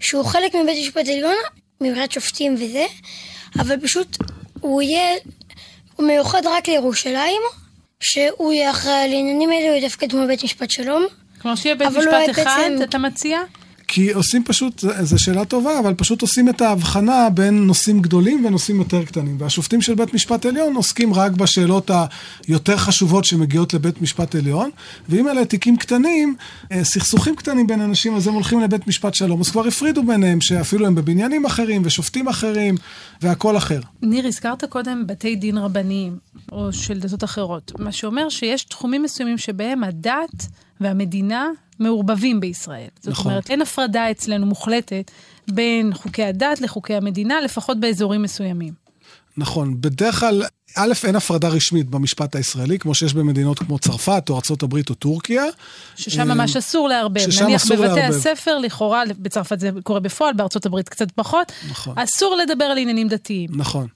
[0.00, 1.34] שהוא חלק מבית משפט עליון,
[1.80, 2.86] מבחינת שופטים וזה,
[3.58, 4.16] אבל פשוט
[4.60, 5.14] הוא יהיה,
[5.96, 7.42] הוא מיוחד רק לירושלים,
[8.02, 11.06] שהוא יהיה אחראי על העניינים האלה, הוא יתפקד כמו בית משפט שלום.
[11.42, 13.38] כלומר שיהיה בית משפט אחד, בעצם- אתה מציע?
[13.88, 18.78] כי עושים פשוט, זו שאלה טובה, אבל פשוט עושים את ההבחנה בין נושאים גדולים ונושאים
[18.78, 19.36] יותר קטנים.
[19.40, 21.90] והשופטים של בית משפט עליון עוסקים רק בשאלות
[22.48, 24.70] היותר חשובות שמגיעות לבית משפט עליון,
[25.08, 26.36] ואם אלה תיקים קטנים,
[26.72, 29.40] אה, סכסוכים קטנים בין אנשים, אז הם הולכים לבית משפט שלום.
[29.40, 32.74] אז כבר הפרידו ביניהם, שאפילו הם בבניינים אחרים ושופטים אחרים,
[33.22, 33.80] והכל אחר.
[34.02, 36.18] ניר, הזכרת קודם בתי דין רבניים,
[36.52, 40.46] או של דתות אחרות, מה שאומר שיש תחומים מסוימים שבהם הדת
[40.80, 41.48] והמדינה
[41.78, 42.88] מעורבבים בישראל.
[43.00, 43.32] זאת נכון.
[43.32, 45.10] אומרת, אין הפרדה אצלנו מוחלטת
[45.50, 48.72] בין חוקי הדת לחוקי המדינה, לפחות באזורים מסוימים.
[49.36, 49.80] נכון.
[49.80, 50.42] בדרך כלל,
[50.76, 55.44] א', אין הפרדה רשמית במשפט הישראלי, כמו שיש במדינות כמו צרפת או ארה"ב או טורקיה.
[55.96, 57.30] ששם ממש אסור לערבב.
[57.30, 58.16] ששם נניח אסור בבתי לערבב.
[58.16, 61.52] הספר, לכאורה, בצרפת זה קורה בפועל, הברית קצת פחות.
[61.70, 61.98] נכון.
[61.98, 63.50] אסור לדבר על עניינים דתיים.
[63.52, 63.86] נכון.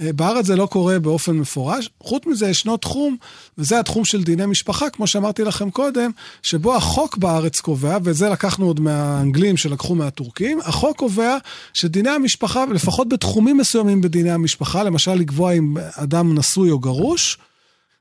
[0.00, 1.90] אה, בארץ זה לא קורה באופן מפורש.
[2.00, 3.16] חוץ מזה, ישנו תחום,
[3.58, 6.10] וזה התחום של דיני משפחה, כמו שאמרתי לכם קודם,
[6.42, 11.36] שבו החוק בארץ קובע, ואת זה לקחנו עוד מהאנגלים שלקחו מהטורקים, החוק קובע
[11.74, 17.38] שדיני המשפחה, לפחות בתחומים מסוימים בדיני המשפחה, למשל לקבוע אם אדם נשוי או גרוש,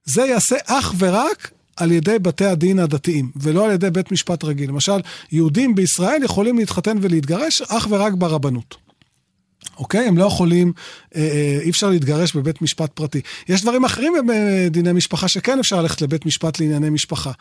[0.05, 4.69] זה ייעשה אך ורק על ידי בתי הדין הדתיים, ולא על ידי בית משפט רגיל.
[4.69, 4.99] למשל,
[5.31, 8.82] יהודים בישראל יכולים להתחתן ולהתגרש אך ורק ברבנות.
[9.77, 10.07] אוקיי?
[10.07, 10.73] הם לא יכולים,
[11.15, 13.21] אה, אה, אי אפשר להתגרש בבית משפט פרטי.
[13.49, 17.31] יש דברים אחרים בדיני משפחה שכן אפשר ללכת לבית משפט לענייני משפחה.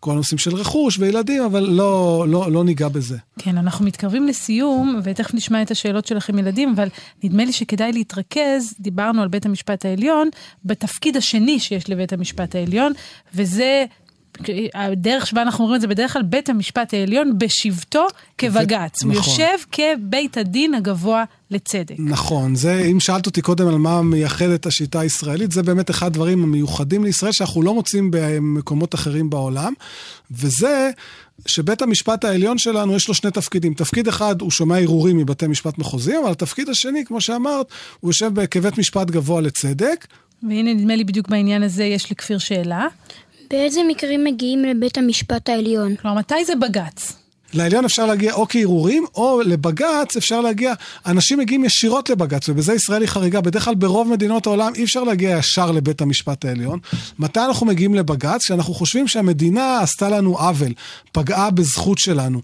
[0.00, 3.16] כל הנושאים של רכוש וילדים, אבל לא, לא, לא ניגע בזה.
[3.38, 6.88] כן, אנחנו מתקרבים לסיום, ותכף נשמע את השאלות שלכם ילדים, אבל
[7.22, 10.28] נדמה לי שכדאי להתרכז, דיברנו על בית המשפט העליון,
[10.64, 12.92] בתפקיד השני שיש לבית המשפט העליון,
[13.34, 13.84] וזה...
[14.74, 18.06] הדרך שבה אנחנו אומרים את זה בדרך כלל בית המשפט העליון בשבתו
[18.38, 19.02] כבג"ץ.
[19.02, 19.32] הוא נכון.
[19.32, 21.94] יושב כבית הדין הגבוה לצדק.
[21.98, 26.06] נכון, זה, אם שאלת אותי קודם על מה מייחד את השיטה הישראלית, זה באמת אחד
[26.06, 29.72] הדברים המיוחדים לישראל שאנחנו לא מוצאים במקומות אחרים בעולם,
[30.30, 30.90] וזה
[31.46, 33.74] שבית המשפט העליון שלנו יש לו שני תפקידים.
[33.74, 37.66] תפקיד אחד הוא שומע ערעורים מבתי משפט מחוזיים, אבל התפקיד השני, כמו שאמרת,
[38.00, 40.06] הוא יושב כבית משפט גבוה לצדק.
[40.42, 42.86] והנה נדמה לי בדיוק בעניין הזה יש לכפיר שאלה.
[43.50, 45.96] באיזה מקרים מגיעים לבית המשפט העליון?
[45.96, 47.12] כלומר, מתי זה בג"ץ?
[47.52, 50.74] לעליון אפשר להגיע או כערעורים, או לבג"ץ אפשר להגיע,
[51.06, 53.40] אנשים מגיעים ישירות לבג"ץ, ובזה ישראל היא חריגה.
[53.40, 56.78] בדרך כלל ברוב מדינות העולם אי אפשר להגיע ישר לבית המשפט העליון.
[57.18, 58.44] מתי אנחנו מגיעים לבג"ץ?
[58.44, 60.72] כשאנחנו חושבים שהמדינה עשתה לנו עוול,
[61.12, 62.40] פגעה בזכות שלנו.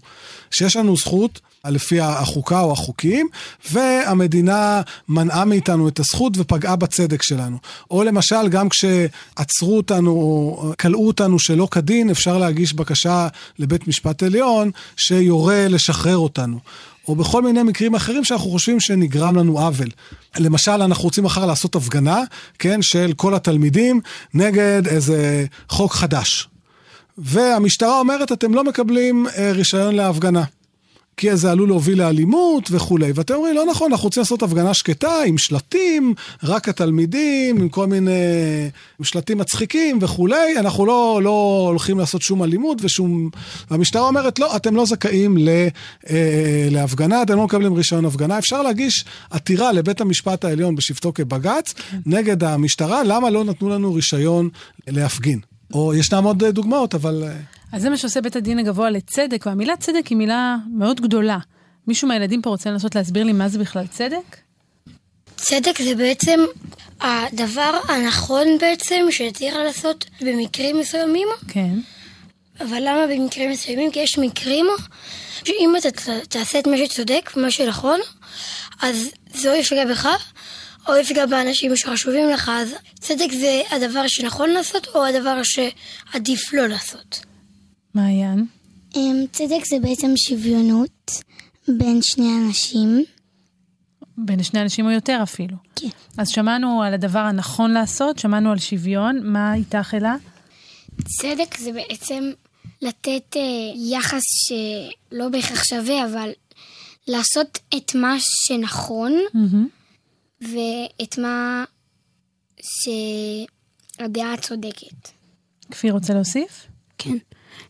[0.51, 1.39] שיש לנו זכות,
[1.69, 3.27] לפי החוקה או החוקים,
[3.71, 7.57] והמדינה מנעה מאיתנו את הזכות ופגעה בצדק שלנו.
[7.91, 13.27] או למשל, גם כשעצרו אותנו, או כלאו אותנו שלא כדין, אפשר להגיש בקשה
[13.59, 16.59] לבית משפט עליון שיורה לשחרר אותנו.
[17.07, 19.87] או בכל מיני מקרים אחרים שאנחנו חושבים שנגרם לנו עוול.
[20.37, 22.23] למשל, אנחנו רוצים מחר לעשות הפגנה,
[22.59, 24.01] כן, של כל התלמידים
[24.33, 26.47] נגד איזה חוק חדש.
[27.17, 30.43] והמשטרה אומרת, אתם לא מקבלים אה, רישיון להפגנה.
[31.17, 33.11] כי זה עלול להוביל לאלימות וכולי.
[33.15, 36.13] ואתם אומרים, לא נכון, אנחנו רוצים לעשות הפגנה שקטה, עם שלטים,
[36.43, 38.11] רק התלמידים, עם כל מיני
[38.99, 43.29] עם שלטים מצחיקים וכולי, אנחנו לא, לא הולכים לעשות שום אלימות ושום...
[43.71, 45.49] והמשטרה אומרת, לא, אתם לא זכאים ל,
[46.09, 48.37] אה, להפגנה, אתם לא מקבלים רישיון הפגנה.
[48.37, 51.73] אפשר להגיש עתירה לבית המשפט העליון בשבתו כבג"ץ
[52.05, 54.49] נגד המשטרה, למה לא נתנו לנו רישיון
[54.87, 55.39] להפגין.
[55.73, 57.23] או ישנם עוד דוגמאות, אבל...
[57.71, 61.37] אז זה מה שעושה בית הדין הגבוה לצדק, והמילה צדק היא מילה מאוד גדולה.
[61.87, 64.37] מישהו מהילדים פה רוצה לנסות להסביר לי מה זה בכלל צדק?
[65.35, 66.39] צדק זה בעצם
[67.01, 71.73] הדבר הנכון בעצם שצריך לעשות במקרים מסוימים, כן.
[72.59, 73.91] אבל למה במקרים מסוימים?
[73.91, 74.65] כי יש מקרים
[75.43, 75.89] שאם אתה
[76.29, 77.99] תעשה את מה שצודק ומה שנכון,
[78.81, 80.07] אז זה או יפגע בך,
[80.87, 86.67] או יפגע באנשים שחשובים לך, אז צדק זה הדבר שנכון לעשות, או הדבר שעדיף לא
[86.67, 87.26] לעשות.
[87.97, 88.45] מעיין?
[88.95, 91.11] אמ, צדק זה בעצם שוויונות
[91.67, 93.03] בין שני אנשים.
[94.17, 95.57] בין שני אנשים או יותר אפילו.
[95.75, 95.87] כן.
[96.17, 100.15] אז שמענו על הדבר הנכון לעשות, שמענו על שוויון, מה איתך אלה?
[101.05, 102.31] צדק זה בעצם
[102.81, 103.41] לתת אה,
[103.75, 106.29] יחס שלא בהכרח שווה, אבל
[107.07, 109.13] לעשות את מה שנכון
[110.41, 111.63] ואת מה
[112.61, 115.09] שהדעה הצודקת.
[115.71, 116.67] כפיר רוצה להוסיף?
[116.97, 117.17] כן.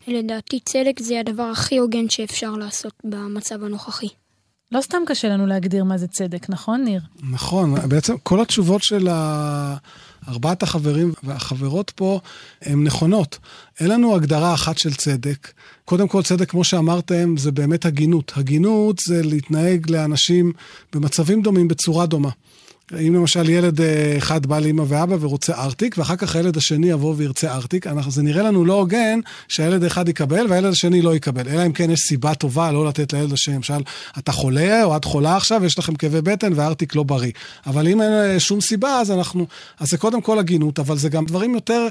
[0.08, 4.08] לדעתי צדק זה הדבר הכי הוגן שאפשר לעשות במצב הנוכחי.
[4.72, 7.00] לא סתם קשה לנו להגדיר מה זה צדק, נכון, ניר?
[7.30, 9.76] נכון, בעצם כל התשובות של ה-
[10.28, 12.20] ארבעת החברים והחברות פה
[12.62, 13.38] הן נכונות.
[13.80, 15.52] אין לנו הגדרה אחת של צדק.
[15.84, 18.32] קודם כל, צדק, כמו שאמרתם, זה באמת הגינות.
[18.36, 20.52] הגינות זה להתנהג לאנשים
[20.92, 22.30] במצבים דומים בצורה דומה.
[22.92, 27.14] אם למשל ילד אה, אחד בא לאמא ואבא ורוצה ארטיק, ואחר כך הילד השני יבוא
[27.16, 31.48] וירצה ארטיק, אנחנו, זה נראה לנו לא הוגן שהילד אחד יקבל והילד השני לא יקבל.
[31.48, 33.82] אלא אם כן יש סיבה טובה לא לתת לילד השני, למשל,
[34.18, 37.32] אתה חולה או את חולה עכשיו, יש לכם כאבי בטן והארטיק לא בריא.
[37.66, 39.46] אבל אם אין אה, שום סיבה, אז אנחנו...
[39.80, 41.88] אז זה קודם כל הגינות, אבל זה גם דברים יותר...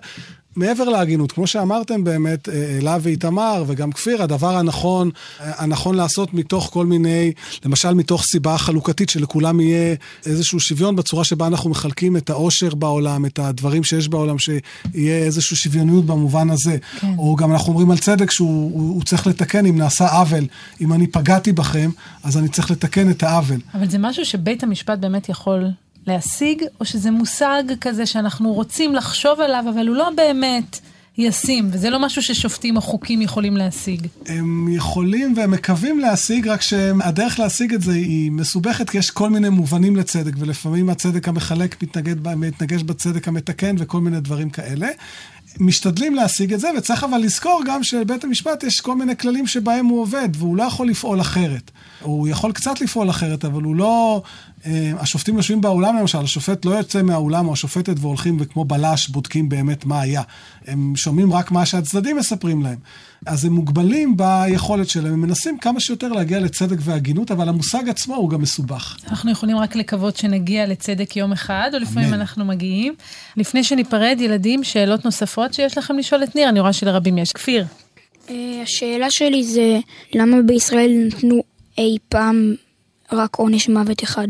[0.57, 5.09] מעבר להגינות, כמו שאמרתם באמת, אה, אלה ואיתמר וגם כפיר, הדבר הנכון,
[5.41, 7.31] אה, הנכון לעשות מתוך כל מיני,
[7.65, 9.95] למשל מתוך סיבה חלוקתית שלכולם יהיה
[10.25, 15.57] איזשהו שוויון בצורה שבה אנחנו מחלקים את העושר בעולם, את הדברים שיש בעולם, שיהיה איזושהי
[15.57, 16.77] שוויוניות במובן הזה.
[16.99, 17.13] כן.
[17.17, 20.45] או גם אנחנו אומרים על צדק שהוא הוא, הוא צריך לתקן אם נעשה עוול.
[20.81, 21.89] אם אני פגעתי בכם,
[22.23, 23.59] אז אני צריך לתקן את העוול.
[23.73, 25.71] אבל זה משהו שבית המשפט באמת יכול
[26.07, 30.79] להשיג, או שזה מושג כזה שאנחנו רוצים לחשוב עליו, אבל הוא לא באמת
[31.17, 34.07] ישים, וזה לא משהו ששופטים או חוקים יכולים להשיג.
[34.25, 39.29] הם יכולים והם מקווים להשיג, רק שהדרך להשיג את זה היא מסובכת, כי יש כל
[39.29, 44.87] מיני מובנים לצדק, ולפעמים הצדק המחלק מתנגד, מתנגש בצדק המתקן וכל מיני דברים כאלה.
[45.59, 49.85] משתדלים להשיג את זה, וצריך אבל לזכור גם שלבית המשפט יש כל מיני כללים שבהם
[49.85, 51.71] הוא עובד, והוא לא יכול לפעול אחרת.
[52.07, 54.21] הוא יכול קצת לפעול אחרת, אבל הוא לא...
[54.65, 59.49] אה, השופטים יושבים באולם למשל, השופט לא יוצא מהאולם או השופטת והולכים וכמו בלש בודקים
[59.49, 60.21] באמת מה היה.
[60.67, 62.77] הם שומעים רק מה שהצדדים מספרים להם.
[63.25, 68.15] אז הם מוגבלים ביכולת שלהם, הם מנסים כמה שיותר להגיע לצדק והגינות, אבל המושג עצמו
[68.15, 68.97] הוא גם מסובך.
[69.09, 72.19] אנחנו יכולים רק לקוות שנגיע לצדק יום אחד, או לפעמים אמן.
[72.19, 72.93] אנחנו מגיעים.
[73.37, 77.31] לפני שניפרד, ילדים, שאלות נוספות שיש לכם לשאול את ניר, אני רואה שלרבים יש.
[77.31, 77.65] כפיר.
[78.29, 79.79] אה, השאלה שלי זה,
[80.13, 82.55] למה בישראל נתנו אי פעם
[83.11, 84.28] רק עונש מוות אחד?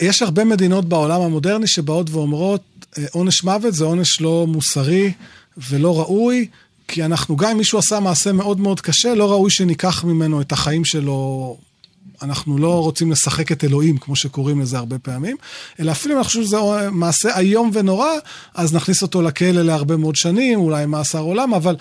[0.00, 2.62] יש הרבה מדינות בעולם המודרני שבאות ואומרות,
[2.98, 5.12] אה, עונש מוות זה עונש לא מוסרי
[5.70, 6.48] ולא ראוי,
[6.88, 10.52] כי אנחנו, גם אם מישהו עשה מעשה מאוד מאוד קשה, לא ראוי שניקח ממנו את
[10.52, 11.56] החיים שלו.
[12.22, 15.36] אנחנו לא רוצים לשחק את אלוהים, כמו שקוראים לזה הרבה פעמים,
[15.80, 18.10] אלא אפילו אם אנחנו חושבים שזה מעשה איום ונורא,
[18.54, 21.76] אז נכניס אותו לכלא להרבה מאוד שנים, אולי מאסר עולם, אבל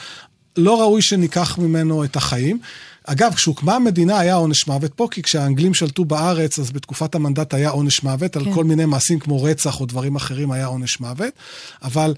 [0.58, 2.60] לא ראוי שניקח ממנו את החיים.
[3.06, 7.70] אגב, כשהוקמה המדינה היה עונש מוות פה, כי כשהאנגלים שלטו בארץ, אז בתקופת המנדט היה
[7.70, 8.39] עונש מוות, כן.
[8.39, 11.34] על כל מיני מעשים כמו רצח או דברים אחרים היה עונש מוות,
[11.84, 12.14] אבל...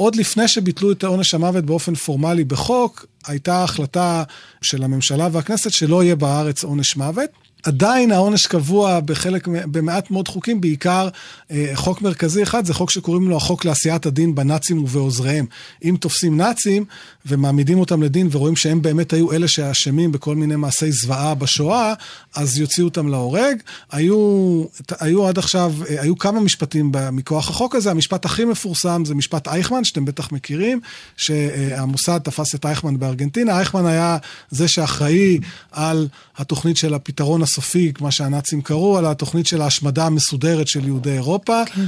[0.00, 4.22] עוד לפני שביטלו את עונש המוות באופן פורמלי בחוק, הייתה החלטה
[4.62, 7.30] של הממשלה והכנסת שלא יהיה בארץ עונש מוות.
[7.62, 11.08] עדיין העונש קבוע בחלק, במעט מאוד חוקים, בעיקר
[11.50, 15.46] אה, חוק מרכזי אחד, זה חוק שקוראים לו החוק לעשיית הדין בנאצים ובעוזריהם.
[15.84, 16.84] אם תופסים נאצים
[17.26, 21.94] ומעמידים אותם לדין ורואים שהם באמת היו אלה שאשמים בכל מיני מעשי זוועה בשואה,
[22.34, 23.56] אז יוציאו אותם להורג.
[23.92, 24.64] היו,
[25.00, 29.48] היו עד עכשיו, אה, היו כמה משפטים מכוח החוק הזה, המשפט הכי מפורסם זה משפט
[29.48, 30.80] אייכמן, שאתם בטח מכירים,
[31.16, 33.58] שהמוסד תפס את אייכמן בארגנטינה.
[33.58, 34.18] אייכמן היה
[34.50, 35.38] זה שאחראי
[35.72, 41.12] על התוכנית של הפתרון הסופי, מה שהנאצים קראו, על התוכנית של ההשמדה המסודרת של יהודי
[41.12, 41.84] אירופה, כן.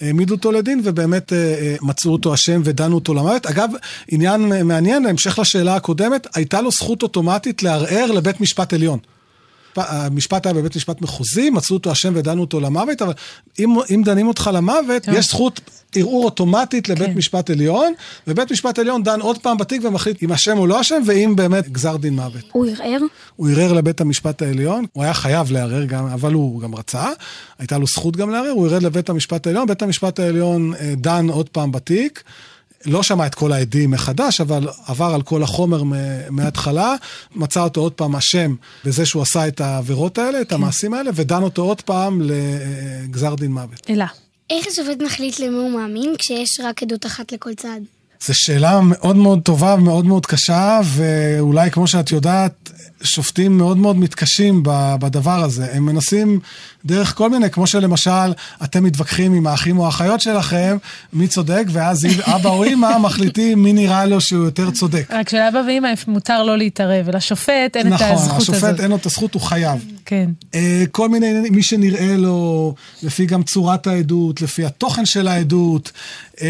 [0.00, 3.46] והעמידו אותו לדין, ובאמת אה, אה, מצאו אותו אשם ודנו אותו למוות.
[3.46, 3.70] אגב,
[4.08, 8.98] עניין מעניין, בהמשך לשאלה הקודמת, הייתה לו זכות אוטומטית לערער לבית משפט עליון.
[9.76, 13.12] המשפט היה בבית משפט מחוזי, מצאו אותו אשם ודנו אותו למוות, אבל
[13.58, 15.12] אם, אם דנים אותך למוות, כן.
[15.14, 15.60] יש זכות
[15.94, 17.14] ערעור אוטומטית לבית כן.
[17.14, 17.92] משפט עליון,
[18.26, 21.68] ובית משפט עליון דן עוד פעם בתיק ומחליט אם אשם או לא אשם, ואם באמת
[21.68, 22.44] גזר דין מוות.
[22.52, 23.00] הוא ערער?
[23.36, 27.08] הוא ערער לבית המשפט העליון, הוא היה חייב לערער גם, אבל הוא גם רצה,
[27.58, 31.28] הייתה לו זכות גם לערער, הוא ערער לבית המשפט העליון, בית המשפט העליון אה, דן
[31.28, 32.22] עוד פעם בתיק.
[32.86, 35.82] לא שמע את כל העדים מחדש, אבל עבר על כל החומר
[36.30, 36.94] מההתחלה,
[37.34, 38.54] מצא אותו עוד פעם אשם
[38.84, 40.54] בזה שהוא עשה את העבירות האלה, את כן.
[40.54, 43.86] המעשים האלה, ודן אותו עוד פעם לגזר דין מוות.
[43.90, 44.06] אלה.
[44.50, 47.80] איך השופט מחליט למי הוא מאמין כשיש רק עדות אחת לכל צד?
[48.26, 52.70] זו שאלה מאוד מאוד טובה ומאוד מאוד קשה, ואולי כמו שאת יודעת,
[53.02, 54.62] שופטים מאוד מאוד מתקשים
[55.00, 55.66] בדבר הזה.
[55.72, 56.40] הם מנסים
[56.86, 58.32] דרך כל מיני, כמו שלמשל,
[58.64, 60.76] אתם מתווכחים עם האחים או האחיות שלכם,
[61.12, 65.06] מי צודק, ואז אבא או אמא מחליטים מי נראה לו שהוא יותר צודק.
[65.10, 68.54] רק שלאבא ואמא מותר לא להתערב, ולשופט אין נכון, את הזכות הזאת.
[68.54, 69.84] נכון, השופט אין לו את הזכות, הוא חייב.
[70.04, 70.30] כן.
[70.54, 75.92] אה, כל מיני, מי שנראה לו, לפי גם צורת העדות, לפי התוכן של העדות.
[76.42, 76.48] אה,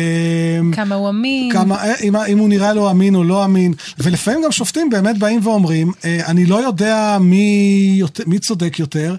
[0.72, 1.52] כמה הוא אמין.
[1.52, 3.74] כמה, אה, אם, אם הוא נראה לו אמין או לא אמין.
[3.98, 9.16] ולפעמים גם שופטים באמת באים ואומרים, אני לא יודע מי, מי צודק יותר.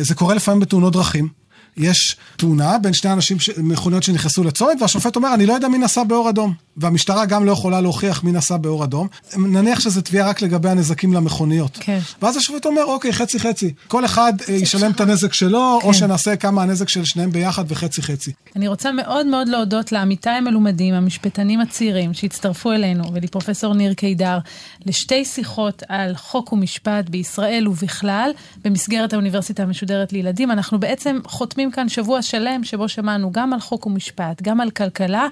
[0.00, 1.28] זה קורה לפעמים בתאונות דרכים.
[1.76, 6.04] יש תאונה בין שני אנשים, מכוניות שנכנסו לצומת, והשופט אומר, אני לא יודע מי נסע
[6.04, 6.54] באור אדום.
[6.80, 9.08] והמשטרה גם לא יכולה להוכיח מי נסע באור אדום.
[9.36, 11.78] נניח שזו תביעה רק לגבי הנזקים למכוניות.
[11.80, 11.98] כן.
[12.22, 13.74] ואז השופט אומר, אוקיי, חצי חצי.
[13.88, 15.88] כל אחד אה, ישלם את הנזק שלו, כן.
[15.88, 18.32] או שנעשה כמה הנזק של שניהם ביחד וחצי חצי.
[18.56, 24.38] אני רוצה מאוד מאוד להודות לעמיתי המלומדים, המשפטנים הצעירים, שהצטרפו אלינו, ולפרופסור ניר קידר,
[24.86, 28.30] לשתי שיחות על חוק ומשפט בישראל ובכלל,
[28.64, 30.50] במסגרת האוניברסיטה המשודרת לילדים.
[30.50, 35.26] אנחנו בעצם חותמים כאן שבוע שלם שבו שמענו גם על חוק ומשפט, גם על כלכלה,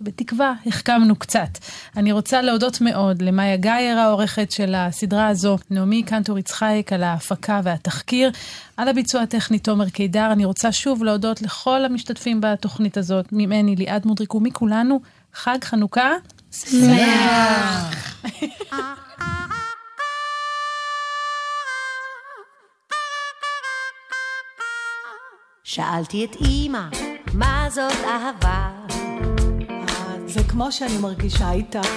[0.00, 1.58] בתקווה החכמנו קצת.
[1.96, 7.60] אני רוצה להודות מאוד למאיה גאייר העורכת של הסדרה הזו, נעמי קנטור יצחייק על ההפקה
[7.64, 8.30] והתחקיר,
[8.76, 10.32] על הביצוע הטכני תומר קידר.
[10.32, 15.00] אני רוצה שוב להודות לכל המשתתפים בתוכנית הזאת, ממני ליעד מודריק ומכולנו,
[15.34, 16.10] חג חנוכה
[16.52, 18.16] שמח.
[25.64, 26.88] שאלתי את אימא,
[27.34, 29.01] מה זאת אהבה?
[30.52, 31.88] כמו שאני מרגישה איתך.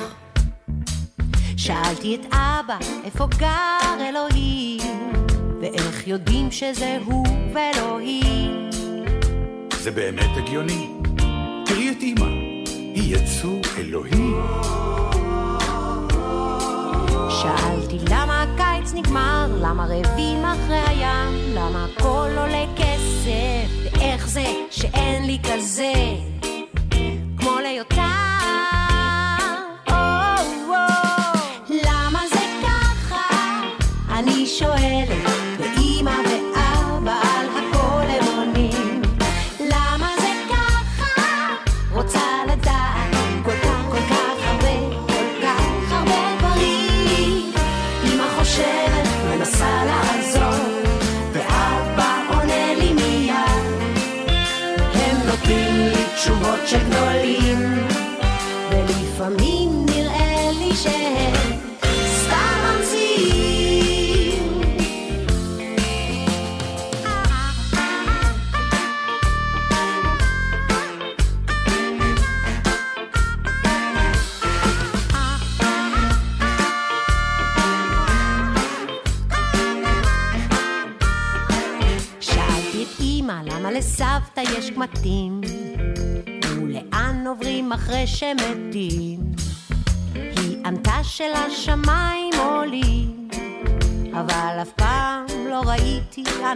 [1.58, 5.12] שאלתי את אבא, איפה גר אלוהים?
[5.62, 8.52] ואיך יודעים שזה הוא ולא היא?
[9.80, 10.90] זה באמת הגיוני?
[11.66, 12.26] תראי את אמא,
[12.68, 14.32] היא יצור אלוהי.
[17.30, 25.26] שאלתי למה הקיץ נגמר, למה רעבים אחרי הים, למה הכל עולה כסף, ואיך זה שאין
[25.26, 25.94] לי כזה,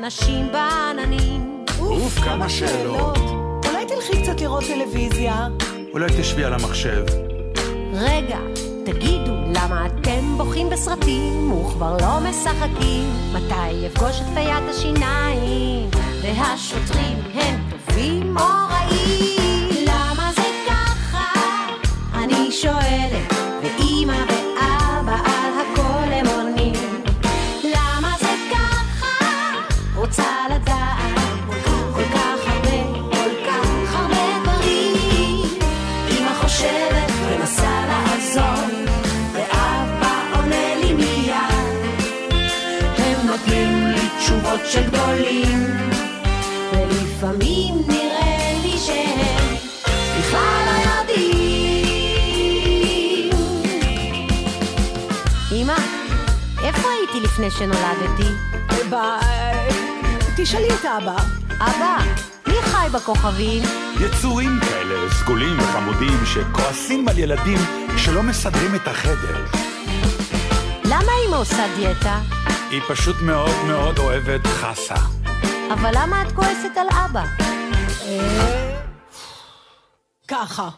[0.09, 3.17] אנשים בעננים אוף, כמה שאלות.
[3.65, 5.47] אולי תלכי קצת לראות טלוויזיה?
[5.93, 7.05] אולי תשבי על המחשב.
[7.93, 8.39] רגע,
[8.85, 13.13] תגידו, למה אתם בוכים בסרטים וכבר לא משחקים?
[13.33, 15.89] מתי אפגוש את פיית השיניים?
[16.21, 17.17] והשוטרים
[60.99, 61.15] אבא.
[61.59, 61.97] אבא,
[62.47, 63.63] מי חי בכוכבים?
[63.99, 67.57] יצורים כאלה, סגולים וחמודים, שכועסים על ילדים
[67.97, 69.45] שלא מסדרים את החדר.
[70.85, 72.19] למה אמא עושה דיאטה?
[72.69, 74.95] היא פשוט מאוד מאוד אוהבת חסה.
[75.73, 77.23] אבל למה את כועסת על אבא?
[80.27, 80.69] ככה.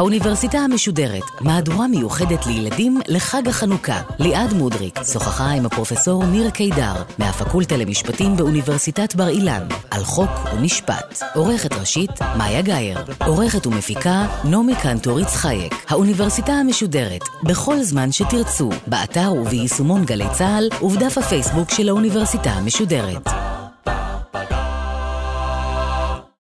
[0.00, 4.00] האוניברסיטה המשודרת, מהדורה מיוחדת לילדים לחג החנוכה.
[4.18, 11.22] ליעד מודריק שוחחה עם הפרופסור ניר קידר מהפקולטה למשפטים באוניברסיטת בר אילן על חוק ומשפט.
[11.34, 12.98] עורכת ראשית, מאיה גאייר.
[13.26, 15.74] עורכת ומפיקה, נעמי קנטור יצחייק.
[15.88, 23.49] האוניברסיטה המשודרת, בכל זמן שתרצו, באתר וביישומון גלי צה"ל ובדף הפייסבוק של האוניברסיטה המשודרת.